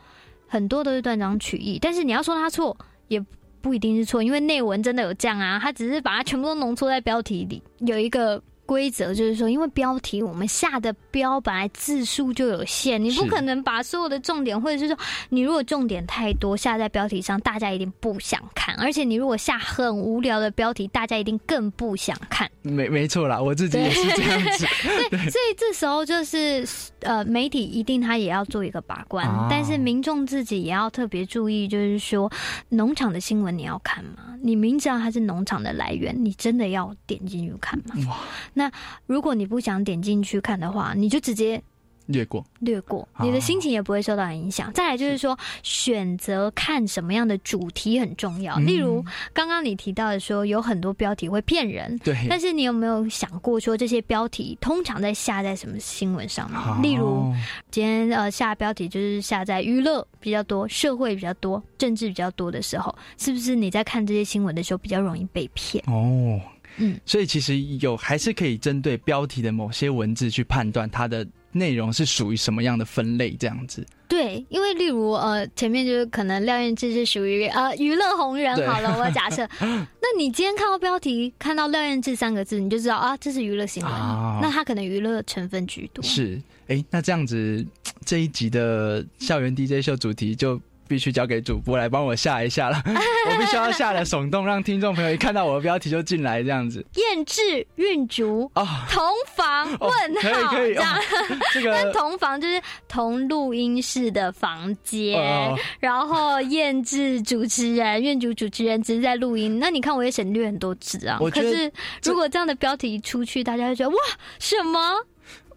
[0.46, 1.78] 很多都是断章取义。
[1.80, 2.76] 但是你要说它错，
[3.06, 3.24] 也
[3.60, 8.42] 不一定是错，因为内文真的有这样啊，它只是把它全部都浓缩在标题里，有一个。
[8.68, 14.98] 规则就是说，因为标题我们下的标本来字数就有限，你不可能把所有的重点，或者是说
[15.30, 18.74] 你如果重点太多下在标题上，大家一定不想看。
[18.76, 22.46] 而且你如果下很无聊的标题，大家一定更不想看。
[22.60, 24.66] 没没错啦，我自己也是这样子。
[25.08, 26.68] 对，所以这时候就是
[27.00, 32.30] 呃，媒体一定他也要做一个把关，但是民众自己也要特别注意，就是说
[32.68, 34.34] 农场的新闻你要看吗？
[34.42, 37.94] 你明知道它是农场的来源，你真的要点进去看吗？
[38.08, 38.18] 哇！
[38.58, 38.70] 那
[39.06, 41.62] 如果你不想点进去看的话，你就直接。
[42.08, 44.72] 略过，略过，你的心情也不会受到影响。
[44.72, 48.56] 再来就是说，选择看什么样的主题很重要。
[48.60, 49.04] 例如，
[49.34, 52.16] 刚刚你提到的说，有很多标题会骗人，对。
[52.26, 56.50] 但是你有没有想过，说这些标题通常在下在什么新闻上
[56.80, 56.82] 面？
[56.82, 57.30] 例如，
[57.70, 65.84] 今天呃下标题就是下在娱乐比较多、社会比较多、政治比较多的时候，是不是你在看这些新闻的时候比较容易被骗？
[65.86, 66.40] 哦。
[66.78, 73.86] 嗯，所以其实有还是可以针对标题的某些文字去判断它的内容是属于什么样的分类，这样子。
[74.08, 86.02] 对，因为例如呃，前面就是可能廖燕志是属于呃娱乐红人好了，我假设， 那你今天看到标题看到廖燕志三个字，你就知道啊，这是娱乐新闻，啊那他可能娱乐成分居多。
[86.02, 87.64] 是，哎，那这样子
[88.06, 90.60] 这一集的校园 DJ 秀主题就。
[90.88, 92.82] 必须交给主播来帮我下一下了，
[93.30, 96.84] 我必须要下的耸动，让听众朋友一看到我的标题就进来这样子。
[96.96, 99.04] 燕志韵竹啊，同
[99.36, 101.00] 房问号，可以可以这样哦
[101.52, 109.58] 这个但同房就是同录音室的房间，哦然后燕志主持人、苑主主持人只是在录音。
[109.58, 111.18] 那你看我也省略很多字啊。
[111.30, 111.70] 可是
[112.02, 113.96] 如果这样的标题出去，大家就觉得哇，
[114.38, 114.78] 什么？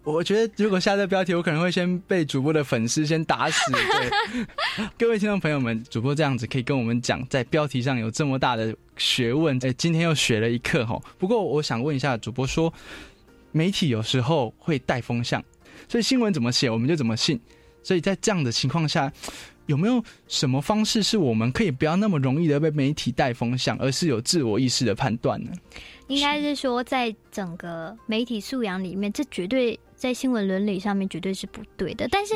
[0.04, 3.72] 我觉得如果下这标题，我可能会先被主播的粉丝先打死。
[3.72, 11.00] 对， 各位听众朋友们，主播这样子可以跟我们讲，在标题上有这么大的学问，哎，今天又学了一课哈。
[11.18, 12.72] 不过我想问一下主播说，
[13.52, 15.42] 媒体有时候会带风向，
[15.88, 17.40] 所以新闻怎么写我们就怎么信。
[17.84, 19.12] 所以在这样的情况下，
[19.66, 25.50] 有没有什么方式是我们可以不要那么容易的被媒体带风向，而是有自我意识的判断呢？
[26.08, 32.08] 应该是说，在整个媒体素养里面，这绝对在新闻伦理上面绝对是不对的。
[32.10, 32.34] 但是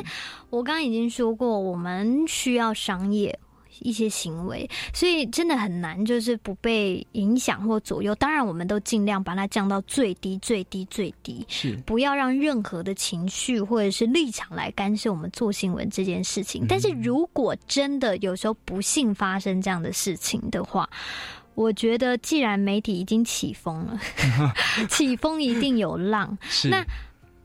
[0.50, 3.38] 我刚刚已经说过，我们需要商业。
[3.80, 8.14] 一些行为，所以真的很难，就是不被影响或左右。
[8.14, 16.64] 当然，我们都尽量把它降到最低、最低、最低，是不要让任何的情绪或者是立场来干涉我们做新闻这件事情。
[16.66, 20.88] 但是如果真的有时候不幸发生这样的事情的话，
[21.54, 24.00] 我觉得既然媒体已经起风了，
[24.88, 26.38] 起风一定有浪。
[26.48, 26.82] 是那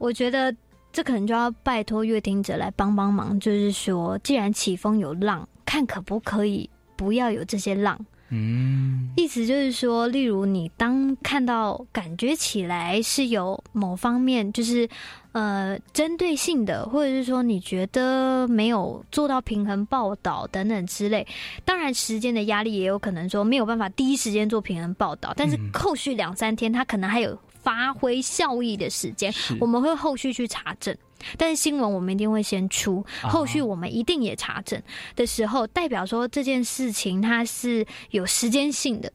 [0.02, 0.54] 我觉得
[0.91, 8.04] 这可能就要拜托乐听者来帮帮忙，就是说，既然起风有浪，看可不可以不要有这些浪。
[8.30, 14.89] 嗯，意思就是说，例如你当看到感觉起来是有某方面就是
[15.34, 21.28] 呃针对性的，或者是说你觉得没有做到平衡报道等等之类，
[21.64, 30.95] 当然时间的压力也有可能说没有办法第一时间做平衡报道，但是后续两三天他可能还有发挥效益的时间，我们会后续去查证。
[31.38, 33.30] 但是新闻我们一定会先出，啊。
[33.30, 34.82] 后续我们一定也查证。
[35.16, 39.12] 的时候，代表说这件事情它是有时间性的，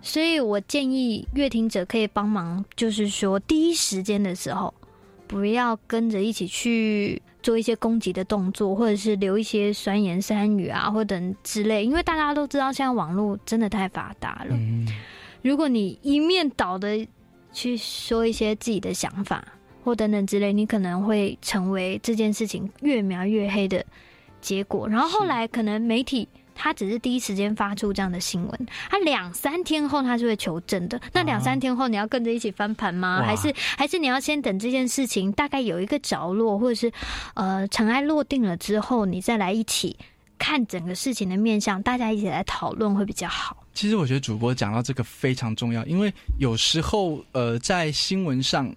[0.00, 4.72] 所以我建议乐听者可以帮忙，就是说第一时间的时候，
[5.26, 14.56] 不要跟着一起去做一些攻击的动作，或者是留一些酸言酸语啊，或等之类，因为大家都知道现在网络真的太发达了，
[15.42, 17.04] 如果你一面倒的
[17.54, 19.42] 去说一些自己的想法。
[19.82, 23.84] 或等等之类，你可能会成为这件事情越描越黑的
[24.40, 24.88] 结果。
[24.88, 30.98] 然后后来可能媒体他只是第一时间发出这样的新闻，他两三天后他就会求证的。
[31.12, 33.22] 那两三天后你要跟着一起翻盘吗？
[33.26, 36.90] 还是还是你要先等这件事情大概有一个着落，或者是
[37.34, 39.98] 呃尘埃落定了之后，你再来一起
[40.38, 43.63] 看整个事情的面向，大家一起来讨论会比较好。
[43.74, 48.74] 其实我觉得主播讲到这个非常重要，因为有时候呃在新闻上。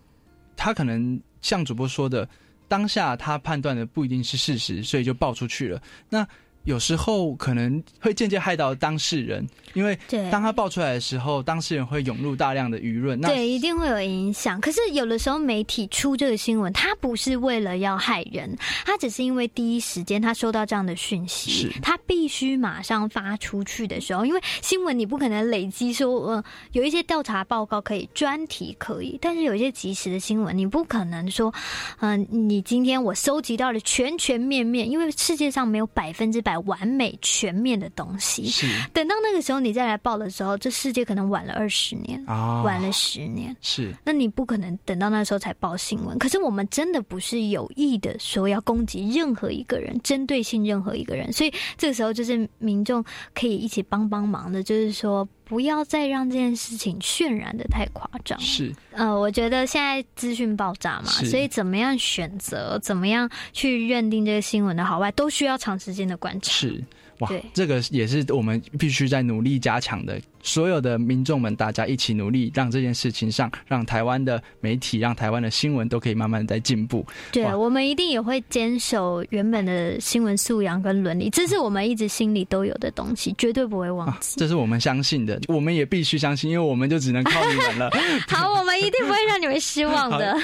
[0.60, 2.28] 他可能像主播说的，
[2.68, 5.80] 当下他判断的不一定是事实，所以就爆出去了。
[6.10, 6.28] 那
[6.68, 9.98] 有时候可能会间接害到当事人，因为
[10.30, 14.60] 当他爆出来的时候，当事人会涌入大量的舆论，那对，一定会有影响。
[14.60, 18.54] 可是有的时候媒体出这个新闻，他不是为了要害人，
[18.86, 26.44] 他只是因为第一时间他收到这样的讯息，他必须马上发出去的时候，因为新闻你不可能累积说，呃，
[26.74, 31.54] 有一些调查报告可以，专题可以，但是有一些及时的新闻，你不可能说，
[32.02, 36.57] 嗯、呃，你今天我收集到了全全面面，因为世界上没有百分之百。
[36.62, 38.50] 完美全面的东西，
[38.94, 43.56] 等到那个时候你再来报的时候，这世界可能晚了二十年，哦、晚了十年。
[43.62, 46.18] 是，那你不可能等到那时候才报新闻。
[46.18, 53.04] 可是我们真的不是有意的说要攻击任何一个人，针对性任何一个人，所以这个时候就是民众
[53.34, 55.28] 可以一起帮帮忙的，就是说。
[55.48, 58.38] 不要再让这件事情渲染的太夸张。
[58.40, 66.52] 是，呃，我觉得现在资讯爆炸嘛，所以怎么样选择，怎么样去认定这个新闻的好坏，都需要长时间的观察。
[66.52, 66.84] 是，
[67.20, 70.20] 哇，这个也是我们必须在努力加强的。
[70.44, 77.06] 所有的民众们，大家一起努力，让这件事情上，让台湾的媒体，让台湾的新闻都可以慢慢在进步。
[77.34, 84.36] 对，我们一定也会坚守原本的新闻素养跟伦理，这是我们一直心里都有的东西，绝对不会忘记。
[84.36, 87.90] 啊、这是我们相信的，我们也必须相信，因为我们就只能靠你们了。
[88.30, 90.38] 好，我们一定不会让你们失望的。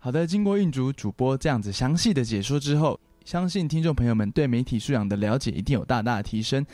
[0.00, 6.64] 好的，经过运竹主播这样子详细的解说之后，相信听众朋友们对媒体素养的了解一定有大大的提升。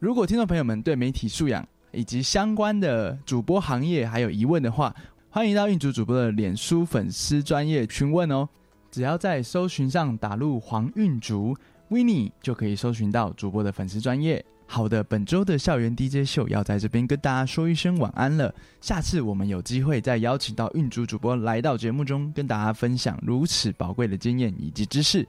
[0.00, 4.92] 如果听众朋友们对媒体素养以及相关的主播行业还有疑问的话，
[5.28, 8.48] 欢迎到运足主播的脸书粉丝专业询问哦。
[8.90, 11.56] 只要在搜寻上打入黄运竹
[11.90, 14.44] w i n n i e 就可以搜寻到主播的粉丝专业。
[14.66, 18.52] 好的，本周的校园 DJ 秀要在这边跟大家说一声晚安了。
[18.80, 25.24] 下次我们有机会再邀请到运竹主播来到节目中，跟大家分享如此宝贵的经验以及知识。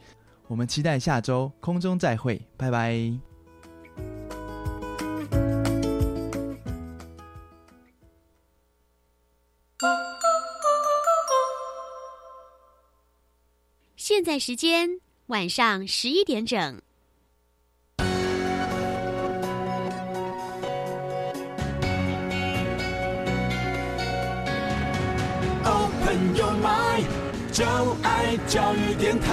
[0.51, 2.93] 我们期待下周空中再会，拜拜。
[13.95, 14.89] 现在时间
[15.27, 16.81] 晚上十一点整。
[25.63, 27.05] Open your mind，
[27.53, 27.63] 就
[28.03, 29.31] 爱教育电台。